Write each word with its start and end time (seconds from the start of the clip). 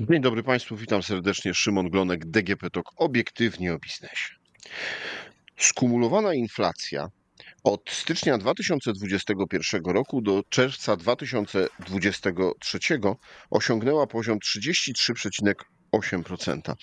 Dzień 0.00 0.20
dobry 0.20 0.42
Państwu, 0.42 0.76
witam 0.76 1.02
serdecznie. 1.02 1.54
Szymon 1.54 1.90
Glonek, 1.90 2.26
DGP 2.26 2.70
TOK, 2.70 2.90
obiektywnie 2.96 3.74
o 3.74 3.78
biznesie. 3.78 4.34
Skumulowana 5.56 6.34
inflacja 6.34 7.08
od 7.64 7.90
stycznia 7.90 8.38
2021 8.38 9.84
roku 9.84 10.20
do 10.20 10.42
czerwca 10.48 10.96
2023 10.96 12.78
osiągnęła 13.50 14.06
poziom 14.06 14.38
33,8%. 14.38 16.74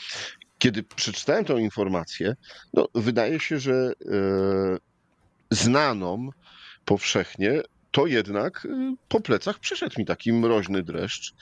Kiedy 0.58 0.84
przeczytałem 0.84 1.46
tę 1.46 1.54
informację, 1.54 2.36
no, 2.74 2.88
wydaje 2.96 3.40
się, 3.40 3.60
że 3.60 3.74
e, 3.74 3.94
znaną 5.52 6.30
powszechnie 6.86 7.62
to 7.94 8.08
jednak 8.08 8.66
y, 8.66 8.70
po 9.08 9.22
plecach 9.22 9.60
przeszedł 9.60 9.96
mi 9.98 10.06
taki 10.06 10.34
mroźny 10.34 10.84
dreszcz, 10.84 11.34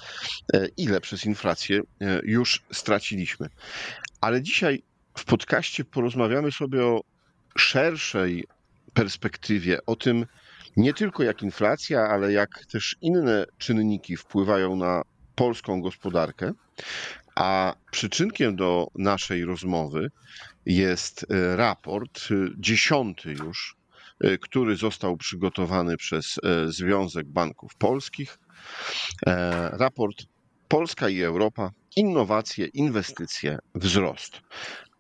e, 0.54 0.68
ile 0.78 1.02
przez 1.02 1.26
inflację 1.26 1.80
e, 1.80 2.22
już 2.24 2.64
straciliśmy. 2.72 3.50
Ale 4.22 4.42
dzisiaj 4.42 4.84
w 5.18 5.26
podcaście 5.26 5.86
porozmawiamy 5.86 6.52
sobie 6.52 6.86
o 6.86 7.02
szerszej 7.58 8.48
perspektywie, 8.94 9.86
o 9.86 9.96
tym 9.96 10.26
nie 10.78 10.94
tylko 10.94 11.24
jak 11.24 11.44
inflacja, 11.44 12.02
ale 12.02 12.32
jak 12.32 12.66
też 12.66 12.96
inne 13.02 13.46
czynniki 13.58 14.18
wpływają 14.18 14.76
na 14.76 15.02
polską 15.36 15.82
gospodarkę. 15.82 16.52
A 17.36 17.76
przyczynkiem 17.92 18.56
do 18.56 18.88
naszej 18.96 19.46
rozmowy 19.46 20.12
jest 20.66 21.26
e, 21.30 21.56
raport, 21.56 22.22
dziesiąty 22.58 23.34
już 23.34 23.81
który 24.42 24.76
został 24.76 25.18
przygotowany 25.18 25.98
przez 25.98 26.40
e, 26.44 26.72
Związek 26.72 27.28
Banków 27.28 27.76
Polskich. 27.76 28.40
E, 29.28 29.70
raport 29.78 30.26
Polska 30.68 31.10
i 31.10 31.22
Europa 31.22 31.72
innowacje, 31.96 32.66
inwestycje, 32.66 33.60
wzrost. 33.76 34.42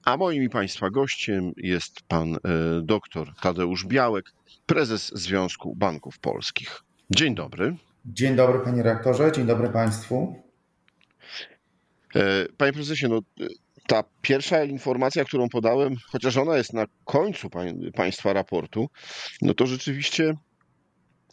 A 0.05 0.17
moim 0.17 0.44
i 0.44 0.49
Państwa 0.49 0.89
gościem 0.89 1.52
jest 1.58 2.02
pan 2.08 2.38
dr 2.81 3.33
Tadeusz 3.42 3.86
Białek, 3.86 4.25
prezes 4.66 5.11
Związku 5.16 5.75
Banków 5.75 6.19
Polskich. 6.19 6.83
Dzień 7.09 7.36
dobry. 7.36 7.75
Dzień 8.05 8.36
dobry 8.36 8.59
panie 8.59 8.83
rektorze, 8.83 9.31
dzień 9.31 9.45
dobry 9.45 9.69
państwu. 9.69 10.36
Panie 12.58 12.73
prezesie, 12.73 13.08
no, 13.08 13.19
ta 13.92 14.03
pierwsza 14.22 14.64
informacja, 14.64 15.25
którą 15.25 15.50
podałem, 15.50 15.95
chociaż 16.11 16.38
ona 16.38 16.58
jest 16.58 16.73
na 16.73 16.86
końcu 17.06 17.50
Państwa 17.95 18.33
raportu, 18.33 18.89
no 19.42 19.53
to 19.53 19.67
rzeczywiście 19.67 20.33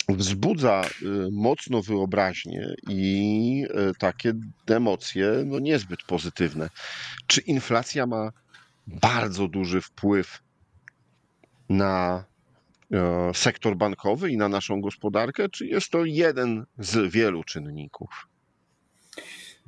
wzbudza 0.08 0.82
y, 1.02 1.06
mocno 1.32 1.82
wyobraźnię 1.82 2.74
i 2.88 3.64
y, 3.90 3.92
takie 3.98 4.32
emocje 4.66 5.32
no 5.46 5.58
niezbyt 5.58 6.02
pozytywne. 6.02 6.70
Czy 7.26 7.40
inflacja 7.40 8.06
ma 8.06 8.30
bardzo 8.86 9.48
duży 9.48 9.80
wpływ 9.80 10.42
na 11.68 12.24
e, 12.92 13.30
sektor 13.34 13.76
bankowy 13.76 14.30
i 14.30 14.36
na 14.36 14.48
naszą 14.48 14.80
gospodarkę, 14.80 15.48
czy 15.48 15.66
jest 15.66 15.90
to 15.90 16.04
jeden 16.04 16.66
z 16.78 17.12
wielu 17.12 17.44
czynników? 17.44 18.28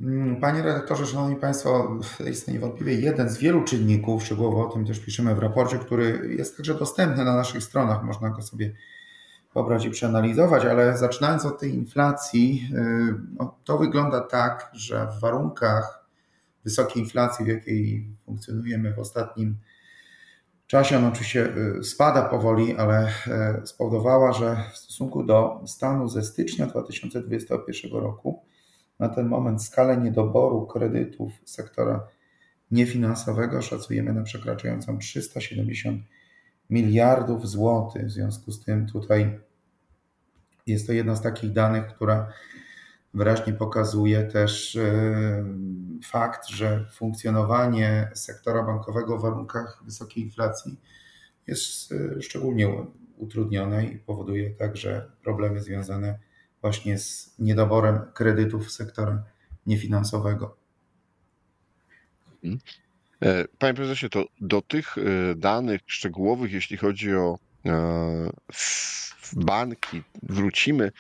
Mm, 0.01 0.41
panie 0.41 0.63
redaktorze, 0.63 1.07
szanowni 1.07 1.37
państwo, 1.37 1.99
jest 2.21 2.47
to 2.47 2.53
niewątpliwie 2.53 2.95
jeden 2.95 3.29
z 3.29 3.39
wielu 3.39 3.65
czynników, 3.65 4.25
szczegółowo 4.25 4.69
o 4.69 4.73
tym 4.73 4.87
też 4.87 5.01
piszemy 5.01 5.35
w 5.35 5.39
raporcie, 5.39 5.79
który 5.79 6.35
jest 6.39 6.57
także 6.57 6.75
dostępny 6.75 7.25
na 7.25 7.37
naszych 7.37 7.63
stronach, 7.63 8.03
można 8.03 8.31
go 8.31 8.43
sobie 8.43 8.75
pobrać 9.53 9.85
i 9.85 9.91
przeanalizować, 9.91 10.65
ale 10.65 10.99
zaczynając 10.99 11.45
od 11.45 11.61
tej 11.61 11.75
inflacji, 11.75 12.71
y, 12.75 13.15
no, 13.39 13.59
to 13.65 13.79
wygląda 13.79 14.21
tak, 14.21 14.71
że 14.73 15.07
w 15.07 15.21
warunkach 15.21 16.07
wysokiej 16.65 17.03
inflacji, 17.03 17.45
w 17.45 17.49
jakiej 17.49 18.09
funkcjonujemy 18.25 18.95
w 18.95 18.99
ostatnim 18.99 19.57
czasie, 20.67 20.97
ona 20.97 21.09
oczywiście 21.09 21.57
y, 21.79 21.85
spada 21.85 22.23
powoli, 22.23 22.77
ale 22.77 23.09
y, 23.09 23.67
spowodowała, 23.67 24.33
że 24.33 24.57
w 24.73 24.77
stosunku 24.77 25.23
do 25.23 25.61
stanu 25.67 26.09
ze 26.09 26.23
stycznia 26.23 26.67
2021 26.67 27.93
roku, 27.93 28.50
na 29.01 29.09
ten 29.09 29.29
moment 29.29 29.63
skalę 29.63 29.97
niedoboru 29.97 30.67
kredytów 30.67 31.33
sektora 31.45 32.07
niefinansowego 32.71 33.63
szacujemy 33.63 34.13
na 34.13 34.23
przekraczającą 34.23 34.99
370 34.99 36.03
miliardów 36.71 37.49
złotych. 37.49 38.07
W 38.07 38.11
związku 38.11 38.53
z 38.53 38.65
tym 38.65 38.87
tutaj 38.87 39.41
jest 40.67 40.87
to 40.87 40.93
jedna 40.93 41.17
z 41.17 41.23
takich 41.23 41.53
danych, 41.53 41.87
która 41.87 42.33
wyraźnie 43.15 43.53
pokazuje 43.53 44.23
też 44.23 44.77
e, 44.77 45.45
fakt, 46.05 46.49
że 46.49 46.87
funkcjonowanie 46.93 48.11
sektora 48.15 48.63
bankowego 48.63 49.19
w 49.19 49.23
warunkach 49.23 49.83
wysokiej 49.85 50.25
inflacji 50.25 50.81
jest 51.47 51.93
e, 51.93 52.23
szczególnie 52.23 52.69
utrudnione 53.17 53.87
i 53.87 53.99
powoduje 53.99 54.51
także 54.51 55.11
problemy 55.23 55.61
związane 55.63 56.19
właśnie 56.63 56.99
z 56.99 57.35
niedoborem 57.39 58.01
kredytów 58.15 58.73
sektora 58.73 59.23
niefinansowego. 59.67 60.57
Mhm. 62.45 62.61
E, 63.23 63.45
panie 63.59 63.75
prezesie, 63.75 64.09
to 64.11 64.25
do 64.41 64.63
tych 64.63 64.99
e, 64.99 65.03
danych 65.35 65.81
szczegółowych, 65.87 66.53
jeśli 66.53 66.77
chodzi 66.77 67.15
o 67.15 67.39
e, 67.67 68.31
banki, 69.33 70.03
wrócimy. 70.23 70.93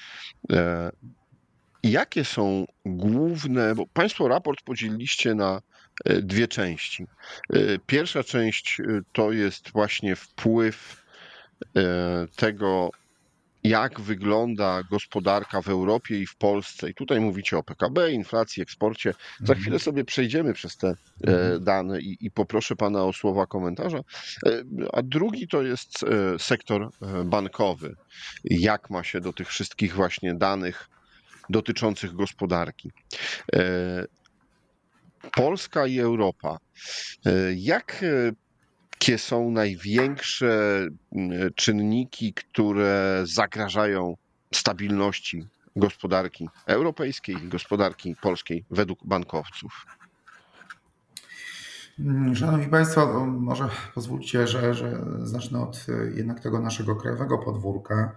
Jakie 1.82 2.24
są 2.24 2.66
główne, 2.86 3.74
bo 3.74 3.86
Państwo 3.86 4.28
raport 4.28 4.62
podzieliliście 4.62 5.34
na 5.34 5.62
dwie 6.22 6.48
części. 6.48 7.06
Pierwsza 7.86 8.24
część 8.24 8.80
to 9.12 9.32
jest 9.32 9.70
właśnie 9.70 10.16
wpływ 10.16 11.04
tego 12.36 12.90
jak 13.64 14.00
wygląda 14.00 14.82
gospodarka 14.82 15.62
w 15.62 15.68
Europie 15.68 16.20
i 16.20 16.26
w 16.26 16.36
Polsce. 16.36 16.90
I 16.90 16.94
tutaj 16.94 17.20
mówicie 17.20 17.58
o 17.58 17.62
PKB, 17.62 18.12
inflacji, 18.12 18.62
eksporcie. 18.62 19.14
Za 19.44 19.54
chwilę 19.54 19.76
mhm. 19.76 19.80
sobie 19.80 20.04
przejdziemy 20.04 20.54
przez 20.54 20.76
te 20.76 20.88
e, 20.88 20.94
mhm. 21.20 21.64
dane 21.64 22.00
i, 22.00 22.16
i 22.20 22.30
poproszę 22.30 22.76
Pana 22.76 23.04
o 23.04 23.12
słowa 23.12 23.46
komentarza. 23.46 23.98
E, 23.98 24.02
a 24.92 25.02
drugi 25.02 25.48
to 25.48 25.62
jest 25.62 26.02
e, 26.02 26.38
sektor 26.38 26.90
bankowy. 27.24 27.96
Jak 28.44 28.90
ma 28.90 29.04
się 29.04 29.20
do 29.20 29.32
tych 29.32 29.48
wszystkich 29.48 29.94
właśnie 29.94 30.34
danych 30.34 30.88
dotyczących 31.50 32.12
gospodarki. 32.12 32.90
Polska 35.32 35.86
i 35.86 35.98
Europa. 35.98 36.58
Jak 37.56 38.04
jakie 39.00 39.18
są 39.18 39.50
największe 39.50 40.80
mm, 41.12 41.50
czynniki, 41.54 42.34
które 42.34 43.22
zagrażają 43.24 44.16
stabilności 44.54 45.46
gospodarki 45.76 46.48
europejskiej, 46.66 47.36
gospodarki 47.48 48.16
polskiej 48.22 48.64
według 48.70 48.98
bankowców? 49.04 49.86
Mm, 51.98 52.36
szanowni 52.36 52.66
Państwo, 52.68 53.26
może 53.26 53.68
pozwólcie, 53.94 54.46
że, 54.46 54.74
że 54.74 55.04
zacznę 55.22 55.62
od 55.62 55.86
e, 55.88 56.16
jednak 56.16 56.40
tego 56.40 56.60
naszego 56.60 56.96
krajowego 56.96 57.38
podwórka. 57.38 58.16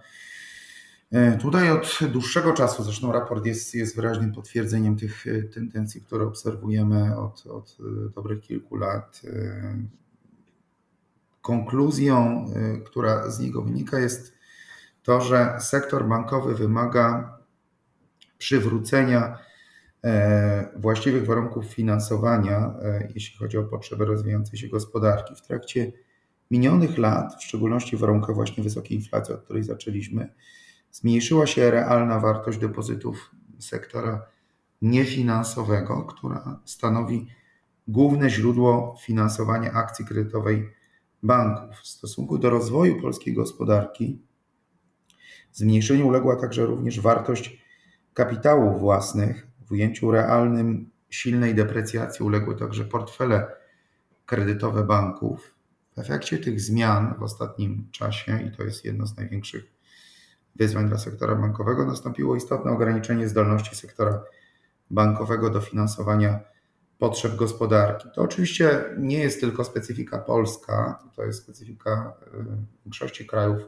E, 1.12 1.38
tutaj 1.38 1.70
od 1.70 1.98
dłuższego 2.12 2.52
czasu, 2.52 2.82
zresztą 2.84 3.12
raport 3.12 3.46
jest, 3.46 3.74
jest 3.74 3.96
wyraźnym 3.96 4.32
potwierdzeniem 4.32 4.96
tych 4.96 5.26
e, 5.26 5.42
tendencji, 5.42 6.00
które 6.00 6.24
obserwujemy 6.24 7.16
od, 7.16 7.46
od 7.46 7.76
dobrych 8.14 8.40
kilku 8.40 8.76
lat 8.76 9.22
konkluzją, 11.44 12.46
y, 12.76 12.80
która 12.80 13.30
z 13.30 13.40
niego 13.40 13.62
wynika, 13.62 13.98
jest 13.98 14.34
to, 15.02 15.20
że 15.20 15.56
sektor 15.60 16.08
bankowy 16.08 16.54
wymaga 16.54 17.38
przywrócenia 18.38 19.38
e, 20.04 20.68
właściwych 20.76 21.26
warunków 21.26 21.66
finansowania, 21.66 22.74
e, 22.82 23.08
jeśli 23.14 23.38
chodzi 23.38 23.58
o 23.58 23.64
potrzeby 23.64 24.04
rozwijającej 24.04 24.58
się 24.58 24.68
gospodarki. 24.68 25.34
W 25.34 25.42
trakcie 25.42 25.92
minionych 26.50 26.98
lat, 26.98 27.34
w 27.40 27.44
szczególności 27.44 27.96
w 27.96 28.00
warunkach 28.00 28.34
właśnie 28.34 28.64
wysokiej 28.64 28.98
inflacji, 28.98 29.34
od 29.34 29.40
której 29.40 29.62
zaczęliśmy, 29.62 30.34
zmniejszyła 30.90 31.46
się 31.46 31.70
realna 31.70 32.20
wartość 32.20 32.58
depozytów 32.58 33.30
sektora 33.58 34.26
niefinansowego, 34.82 36.02
która 36.02 36.60
stanowi 36.64 37.26
główne 37.88 38.30
źródło 38.30 38.96
finansowania 39.02 39.72
akcji 39.72 40.04
kredytowej 40.04 40.83
banków. 41.24 41.76
W 41.76 41.86
stosunku 41.86 42.38
do 42.38 42.50
rozwoju 42.50 43.02
polskiej 43.02 43.34
gospodarki 43.34 44.22
zmniejszeniu 45.52 46.08
uległa 46.08 46.36
także 46.36 46.66
również 46.66 47.00
wartość 47.00 47.64
kapitałów 48.14 48.80
własnych. 48.80 49.46
W 49.66 49.72
ujęciu 49.72 50.10
realnym 50.10 50.90
silnej 51.10 51.54
deprecjacji 51.54 52.24
uległy 52.24 52.56
także 52.56 52.84
portfele 52.84 53.46
kredytowe 54.26 54.84
banków. 54.84 55.54
W 55.96 55.98
efekcie 55.98 56.38
tych 56.38 56.60
zmian 56.60 57.14
w 57.18 57.22
ostatnim 57.22 57.88
czasie, 57.90 58.42
i 58.42 58.56
to 58.56 58.62
jest 58.62 58.84
jedno 58.84 59.06
z 59.06 59.16
największych 59.16 59.64
wyzwań 60.56 60.88
dla 60.88 60.98
sektora 60.98 61.34
bankowego, 61.34 61.86
nastąpiło 61.86 62.36
istotne 62.36 62.70
ograniczenie 62.70 63.28
zdolności 63.28 63.76
sektora 63.76 64.22
bankowego 64.90 65.50
dofinansowania 65.50 66.40
potrzeb 67.04 67.36
gospodarki. 67.36 68.08
To 68.14 68.22
oczywiście 68.22 68.84
nie 68.98 69.18
jest 69.18 69.40
tylko 69.40 69.64
specyfika 69.64 70.18
polska, 70.18 70.98
to 71.16 71.24
jest 71.24 71.42
specyfika 71.42 72.12
większości 72.84 73.26
krajów 73.26 73.62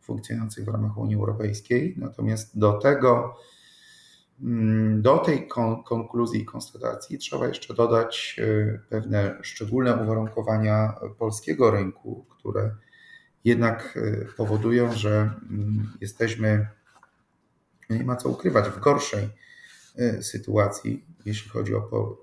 funkcjonujących 0.00 0.64
w 0.64 0.68
ramach 0.68 0.98
Unii 0.98 1.16
Europejskiej. 1.16 1.94
Natomiast 1.96 2.58
do 2.58 2.72
tego, 2.72 3.36
mm, 4.42 5.02
do 5.02 5.18
tej 5.18 5.48
konkluzji 5.84 6.40
i 6.40 6.44
konstatacji 6.44 7.18
trzeba 7.18 7.46
jeszcze 7.46 7.74
dodać 7.74 8.36
e, 8.38 8.78
pewne 8.88 9.38
szczególne 9.42 9.96
uwarunkowania 9.96 10.94
polskiego 11.18 11.70
rynku, 11.70 12.26
które 12.28 12.74
jednak 13.44 13.98
e, 14.02 14.24
powodują, 14.36 14.92
że 14.92 15.10
mm, 15.50 15.92
jesteśmy, 16.00 16.68
nie 17.90 18.04
ma 18.04 18.16
co 18.16 18.28
ukrywać, 18.28 18.68
w 18.68 18.80
gorszej 18.80 19.28
sytuacji, 20.20 21.04
jeśli 21.24 21.50
chodzi 21.50 21.74
o 21.74 21.80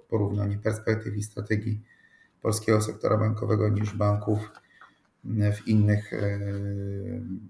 porównanie 0.10 0.58
perspektyw 0.58 1.16
i 1.16 1.24
strategii 1.24 1.82
polskiego 2.42 2.82
sektora 2.82 3.18
bankowego 3.18 3.70
niż 3.70 3.94
banków 3.94 4.52
w 5.54 5.68
innych 5.68 6.14
e, 6.14 6.40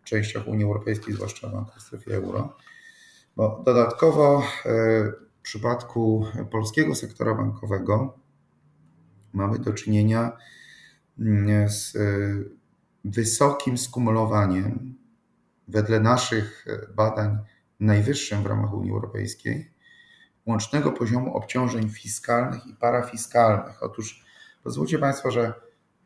częściach 0.04 0.48
Unii 0.48 0.66
Europejskiej, 0.66 1.14
zwłaszcza 1.14 1.50
banków 1.50 1.76
w 1.76 1.82
strefie 1.82 2.16
euro. 2.16 2.58
Bo 3.36 3.64
dodatkowo 3.66 4.44
e, 4.66 4.72
w 5.40 5.42
przypadku 5.42 6.26
polskiego 6.52 6.96
sektora 6.96 7.36
bankowego 7.36 8.20
mamy 9.34 9.60
do 9.60 9.74
czynienia 9.74 10.38
z 11.68 11.96
e, 11.96 12.00
wysokim 13.06 13.78
skumulowaniem, 13.78 14.96
wedle 15.68 16.00
naszych 16.00 16.66
badań 16.96 17.38
najwyższym 17.80 18.44
w 18.44 18.46
ramach 18.46 18.74
Unii 18.74 18.92
Europejskiej, 18.92 19.75
łącznego 20.46 20.92
poziomu 20.92 21.38
obciążeń 21.38 21.90
fiskalnych 21.90 22.68
i 22.68 22.74
parafiskalnych. 22.74 23.84
Otóż 23.84 24.26
pozwólcie 24.64 25.00
Państwo, 25.00 25.32
że 25.32 25.54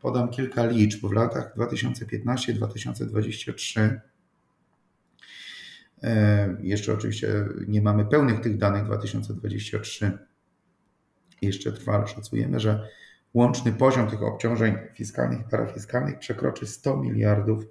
Podam 0.02 0.30
kilka 0.30 0.66
liczb. 0.66 1.08
W 1.08 1.12
latach 1.12 1.58
2015-2023 1.58 4.00
e, 6.04 6.58
jeszcze 6.62 6.94
oczywiście 6.94 7.46
nie 7.68 7.82
mamy 7.82 8.06
pełnych 8.06 8.42
tych 8.42 8.58
danych 8.58 8.86
2023. 8.86 10.18
Jeszcze 11.42 11.72
trwa, 11.72 11.94
ale 11.94 12.08
szacujemy, 12.08 12.60
że 12.60 12.88
łączny 13.34 13.72
poziom 13.72 14.10
tych 14.10 14.24
obciążeń 14.24 14.76
fiskalnych 14.96 15.40
i 15.40 15.50
parafiskalnych 15.50 16.20
przekroczy 16.20 16.68
100 16.68 16.98
miliardów 16.98 17.66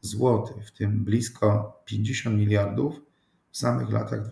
złotych, 0.00 0.66
w 0.66 0.72
tym 0.72 1.04
blisko 1.04 1.80
50 1.84 2.36
miliardów 2.36 3.00
w 3.50 3.58
samych 3.58 3.90
latach 3.90 4.22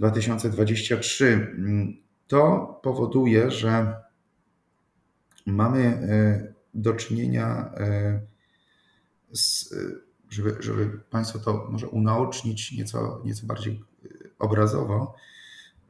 2022-2023. 0.00 1.46
To 2.26 2.80
powoduje, 2.82 3.50
że 3.50 3.96
mamy 5.46 5.80
e, 5.80 6.52
do 6.74 6.94
czynienia 6.94 7.72
e, 7.76 8.20
z, 9.32 9.74
żeby, 10.30 10.56
żeby 10.60 10.98
Państwo 11.10 11.38
to 11.38 11.68
może 11.70 11.88
unaocznić 11.88 12.72
nieco, 12.72 13.22
nieco 13.24 13.46
bardziej 13.46 13.84
obrazowo, 14.38 15.14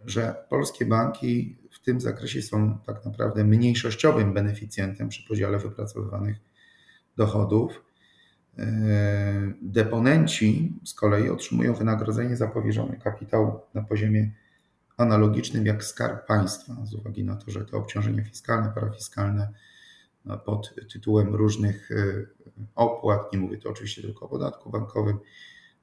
że 0.07 0.45
polskie 0.49 0.87
banki 0.87 1.57
w 1.71 1.81
tym 1.81 2.01
zakresie 2.01 2.43
są 2.43 2.79
tak 2.87 3.05
naprawdę 3.05 3.45
mniejszościowym 3.45 4.35
beneficjentem 4.35 5.09
przy 5.09 5.29
podziale 5.29 5.59
wypracowywanych 5.59 6.37
dochodów. 7.17 7.90
E, 8.61 9.53
deponenci 9.63 10.73
z 10.85 10.95
kolei 10.95 11.31
otrzymują 11.31 11.75
wynagrodzenie 11.75 12.37
za 12.37 12.49
powierzony 12.49 12.99
kapitał 12.99 13.61
na 13.75 13.83
poziomie 13.83 14.31
analogicznym 14.97 15.67
jak 15.67 15.85
skarb 15.85 16.27
państwa, 16.27 16.75
z 16.85 16.95
uwagi 16.95 17.25
na 17.25 17.37
to, 17.37 17.51
że 17.51 17.65
te 17.65 17.77
obciążenia 17.77 18.25
fiskalne, 18.25 18.73
parafiskalne 18.75 19.49
no, 20.25 20.39
pod 20.39 20.75
tytułem 20.93 21.35
różnych 21.35 21.91
e, 21.91 22.27
opłat, 22.75 23.33
nie 23.33 23.39
mówię 23.39 23.59
tu 23.59 23.71
oczywiście 23.71 24.03
tylko 24.03 24.27
o 24.27 24.29
podatku 24.29 24.71
bankowym, 24.71 25.19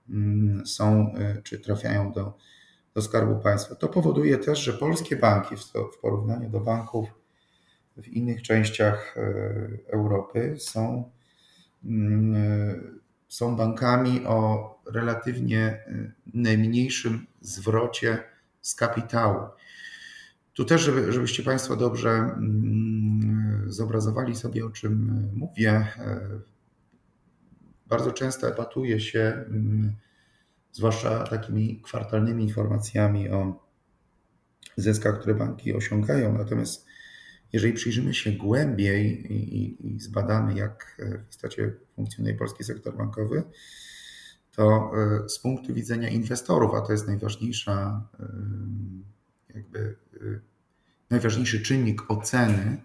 mm, 0.10 0.66
są 0.66 1.14
e, 1.14 1.42
czy 1.42 1.60
trafiają 1.60 2.12
do, 2.12 2.38
do 2.94 3.02
Skarbu 3.02 3.40
Państwa. 3.40 3.76
To 3.76 3.88
powoduje 3.88 4.38
też, 4.38 4.60
że 4.60 4.74
polskie 4.74 5.16
banki 5.16 5.56
w 5.96 6.02
porównaniu 6.02 6.50
do 6.50 6.60
banków 6.60 7.10
w 7.98 8.08
innych 8.08 8.42
częściach 8.42 9.16
Europy 9.88 10.56
są, 10.60 11.12
są 13.28 13.56
bankami 13.56 14.26
o 14.26 14.70
relatywnie 14.92 15.86
najmniejszym 16.34 17.28
zwrocie 17.42 18.24
z 18.62 18.76
kapitału. 18.76 19.48
Tu 20.54 20.66
też, 20.66 20.82
żeby, 20.82 21.12
żebyście 21.12 21.44
Państwo 21.44 21.76
dobrze 21.76 22.10
mm, 22.10 23.64
zobrazowali 23.68 24.36
sobie, 24.36 24.66
o 24.66 24.70
czym 24.70 25.24
mówię, 25.34 25.72
e, 25.72 26.20
bardzo 27.88 28.12
często 28.12 28.48
epatuje 28.48 29.00
się, 29.00 29.20
mm, 29.20 29.96
zwłaszcza 30.72 31.24
takimi 31.24 31.82
kwartalnymi 31.82 32.44
informacjami 32.44 33.30
o 33.30 33.68
zyskach, 34.78 35.20
które 35.20 35.36
banki 35.36 35.74
osiągają. 35.74 36.38
Natomiast 36.38 36.87
jeżeli 37.54 37.74
przyjrzymy 37.74 38.14
się 38.14 38.32
głębiej 38.32 39.34
i, 39.34 39.88
i 39.88 40.00
zbadamy, 40.00 40.54
jak 40.54 41.02
w 41.28 41.30
istocie 41.30 41.74
funkcjonuje 41.96 42.36
polski 42.36 42.64
sektor 42.64 42.98
bankowy, 42.98 43.44
to 44.58 44.92
e, 45.26 45.30
z 45.30 45.40
punktu 45.40 45.74
widzenia 45.74 46.10
inwestorów, 46.10 46.74
a 46.74 46.82
to 46.82 46.92
jest 46.92 47.08
najważniejsza, 47.08 48.08
e, 48.20 48.26
jakby 49.56 49.96
e, 50.14 50.40
najważniejszy 51.10 51.62
czynnik 51.62 52.12
oceny, 52.12 52.78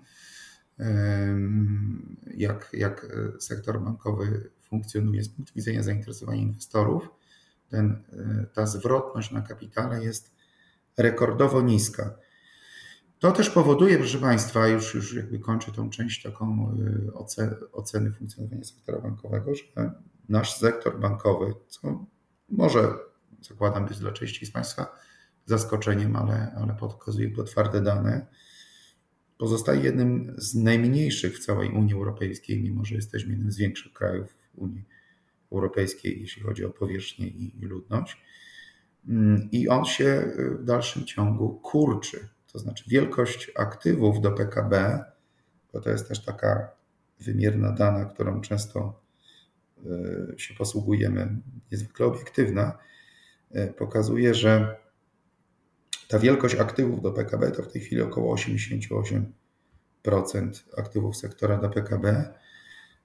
jak, 2.35 2.71
jak 2.73 3.17
sektor 3.41 3.81
bankowy 3.81 4.51
funkcjonuje 4.63 5.23
z 5.23 5.29
punktu 5.29 5.55
widzenia 5.55 5.83
zainteresowania 5.83 6.43
inwestorów, 6.43 7.09
ten, 7.69 8.03
ta 8.55 8.67
zwrotność 8.67 9.31
na 9.31 9.43
kapitale 9.43 10.05
jest 10.05 10.31
rekordowo 10.97 11.63
niska. 11.63 12.15
To 13.23 13.33
też 13.33 13.51
powoduje, 13.51 13.99
proszę 13.99 14.19
Państwa, 14.19 14.69
już, 14.69 14.95
już 14.95 15.15
jakby 15.15 15.39
kończę 15.39 15.73
tą 15.73 15.91
część 15.91 16.23
taką 16.23 16.77
oceny 17.73 18.13
funkcjonowania 18.13 18.65
sektora 18.65 19.01
bankowego, 19.01 19.55
że 19.55 19.93
nasz 20.29 20.55
sektor 20.55 21.01
bankowy, 21.01 21.55
co 21.69 22.07
może 22.49 22.95
zakładam 23.41 23.87
być 23.87 23.99
dla 23.99 24.13
części 24.13 24.47
z 24.47 24.51
Państwa 24.51 24.97
zaskoczeniem, 25.47 26.17
ale, 26.17 26.53
ale 26.57 26.75
pokazuje 26.75 27.31
to 27.31 27.45
twarde 27.45 27.81
dane, 27.81 28.27
pozostaje 29.39 29.83
jednym 29.83 30.35
z 30.39 30.55
najmniejszych 30.55 31.37
w 31.37 31.45
całej 31.45 31.71
Unii 31.71 31.95
Europejskiej, 31.95 32.63
mimo 32.63 32.85
że 32.85 32.95
jesteśmy 32.95 33.31
jednym 33.31 33.53
z 33.53 33.57
większych 33.57 33.93
krajów 33.93 34.37
Unii 34.55 34.85
Europejskiej, 35.53 36.21
jeśli 36.21 36.43
chodzi 36.43 36.65
o 36.65 36.71
powierzchnię 36.71 37.27
i, 37.27 37.61
ludność. 37.61 38.17
Mm, 39.09 39.49
I 39.53 39.69
on 39.69 39.85
się 39.85 40.33
w 40.61 40.65
dalszym 40.65 41.05
ciągu 41.05 41.61
kurczy. 41.61 42.29
To 42.53 42.59
znaczy 42.59 42.85
wielkość 42.89 43.53
aktywów 43.57 44.21
do 44.21 44.33
PKB, 44.33 45.05
bo 45.73 45.81
to 45.81 45.91
jest 45.91 46.09
też 46.09 46.25
taka 46.25 46.71
wymierna 47.21 47.73
dana, 47.73 48.05
którą 48.05 48.41
często 48.41 49.03
E, 49.87 50.39
się 50.39 50.55
posługujemy, 50.55 51.37
niezwykle 51.73 52.07
obiektywna, 52.07 52.79
e, 53.51 53.67
pokazuje, 53.67 54.35
że 54.35 54.77
ta 56.09 56.19
wielkość 56.19 56.55
aktywów 56.55 57.03
do 57.03 57.13
PKB 57.13 57.51
to 57.51 57.63
w 57.63 57.73
tej 57.73 57.83
chwili 57.83 58.03
około 58.03 58.35
88% 58.35 59.23
aktywów 60.77 61.17
sektora 61.17 61.59
do 61.59 61.69
PKB 61.69 62.35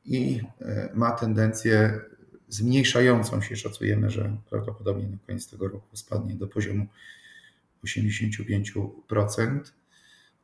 i 0.06 0.42
e, 0.62 0.90
ma 0.94 1.12
tendencję 1.12 2.02
zmniejszającą 2.48 3.42
się. 3.42 3.56
Szacujemy, 3.56 4.10
że 4.10 4.38
prawdopodobnie 4.50 5.08
na 5.08 5.18
koniec 5.28 5.50
tego 5.50 5.68
roku 5.68 5.98
spadnie 5.98 6.36
do 6.36 6.48
poziomu 6.48 6.86
85%, 7.86 9.60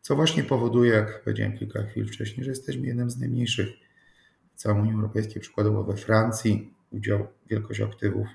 co 0.02 0.16
właśnie 0.16 0.44
powoduje, 0.44 0.92
jak 0.92 1.24
powiedziałem 1.24 1.58
kilka 1.58 1.84
chwil 1.84 2.08
wcześniej, 2.08 2.44
że 2.44 2.52
jesteśmy 2.52 2.88
jednym 2.88 3.10
z 3.10 3.18
najmniejszych 3.18 3.70
całej 4.56 4.82
Unii 4.82 4.94
Europejskiej, 4.94 5.42
przykładowo 5.42 5.84
we 5.84 5.98
Francji, 5.98 6.74
udział, 6.92 7.28
wielkość 7.50 7.82
aktywów 7.82 8.28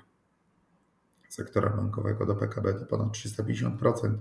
sektora 1.29 1.69
bankowego 1.69 2.25
do 2.25 2.35
PKB 2.35 2.73
to 2.73 2.85
ponad 2.85 3.13
350%. 3.13 4.17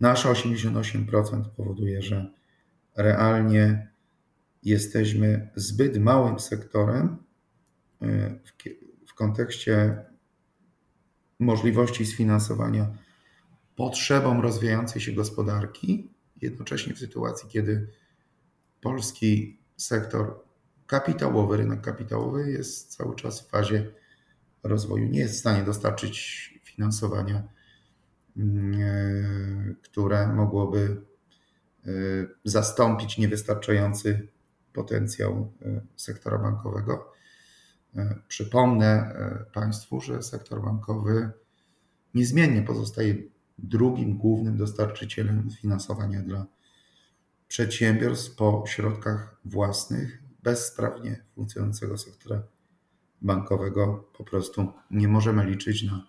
Nasze 0.00 0.28
88% 0.28 1.44
powoduje, 1.56 2.02
że 2.02 2.30
realnie 2.96 3.88
jesteśmy 4.62 5.50
zbyt 5.56 5.98
małym 5.98 6.38
sektorem 6.38 7.16
y, 8.02 8.06
w, 8.44 8.52
w 9.10 9.14
kontekście 9.14 10.04
możliwości 11.38 12.06
sfinansowania 12.06 13.05
potrzebom 13.76 14.40
rozwijającej 14.40 15.02
się 15.02 15.12
gospodarki, 15.12 16.10
jednocześnie 16.42 16.94
w 16.94 16.98
sytuacji, 16.98 17.48
kiedy 17.48 17.88
polski 18.80 19.58
sektor 19.76 20.40
kapitałowy, 20.86 21.56
rynek 21.56 21.80
kapitałowy 21.80 22.50
jest 22.50 22.96
cały 22.96 23.16
czas 23.16 23.40
w 23.40 23.50
fazie 23.50 23.92
rozwoju. 24.62 25.08
Nie 25.08 25.20
jest 25.20 25.34
w 25.34 25.38
stanie 25.38 25.64
dostarczyć 25.64 26.60
finansowania 26.64 27.48
które 29.82 30.26
mogłoby 30.26 31.02
zastąpić 32.44 33.18
niewystarczający 33.18 34.28
potencjał 34.72 35.52
sektora 35.96 36.38
bankowego. 36.38 37.12
Przypomnę 38.28 39.14
Państwu, 39.52 40.00
że 40.00 40.22
sektor 40.22 40.62
bankowy 40.62 41.30
niezmiennie 42.14 42.62
pozostaje 42.62 43.14
drugim 43.58 44.16
głównym 44.16 44.56
dostarczycielem 44.56 45.50
finansowania 45.50 46.22
dla 46.22 46.46
przedsiębiorstw 47.48 48.36
po 48.36 48.64
środkach 48.66 49.40
własnych 49.44 50.22
bezsprawnie 50.42 51.24
funkcjonującego 51.34 51.98
sektora 51.98 52.42
bankowego 53.22 54.08
po 54.18 54.24
prostu 54.24 54.72
nie 54.90 55.08
możemy 55.08 55.46
liczyć 55.46 55.82
na 55.82 56.06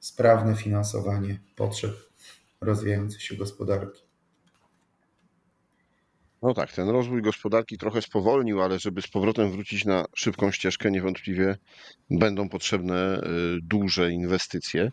sprawne 0.00 0.56
finansowanie 0.56 1.40
potrzeb 1.56 1.92
rozwijającej 2.60 3.20
się 3.20 3.36
gospodarki. 3.36 4.02
No 6.42 6.54
tak, 6.54 6.72
ten 6.72 6.88
rozwój 6.88 7.22
gospodarki 7.22 7.78
trochę 7.78 8.02
spowolnił, 8.02 8.62
ale 8.62 8.78
żeby 8.78 9.02
z 9.02 9.08
powrotem 9.08 9.50
wrócić 9.50 9.84
na 9.84 10.04
szybką 10.14 10.50
ścieżkę, 10.50 10.90
niewątpliwie 10.90 11.56
będą 12.10 12.48
potrzebne 12.48 13.20
y, 13.20 13.58
duże 13.62 14.10
inwestycje. 14.10 14.90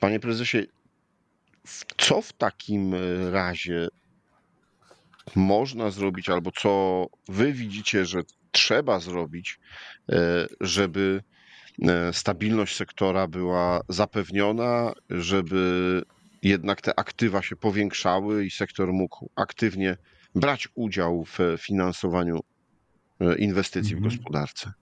Panie 0.00 0.20
prezesie, 0.20 0.66
co 1.98 2.22
w 2.22 2.32
takim 2.32 2.94
razie 3.32 3.88
można 5.36 5.90
zrobić, 5.90 6.28
albo 6.28 6.50
co 6.52 7.06
wy 7.28 7.52
widzicie, 7.52 8.06
że 8.06 8.22
trzeba 8.50 9.00
zrobić, 9.00 9.60
e, 10.08 10.46
żeby 10.60 11.22
e, 11.82 12.12
stabilność 12.12 12.76
sektora 12.76 13.28
była 13.28 13.80
zapewniona, 13.88 14.92
żeby 15.10 16.02
jednak 16.42 16.80
te 16.80 16.98
aktywa 16.98 17.42
się 17.42 17.56
powiększały 17.56 18.44
i 18.44 18.50
sektor 18.50 18.92
mógł 18.92 19.30
aktywnie 19.36 19.96
brać 20.34 20.68
udział 20.74 21.24
w 21.24 21.38
finansowaniu 21.58 22.40
e, 23.20 23.34
inwestycji 23.38 23.94
mhm. 23.94 24.10
w 24.10 24.16
gospodarce. 24.16 24.72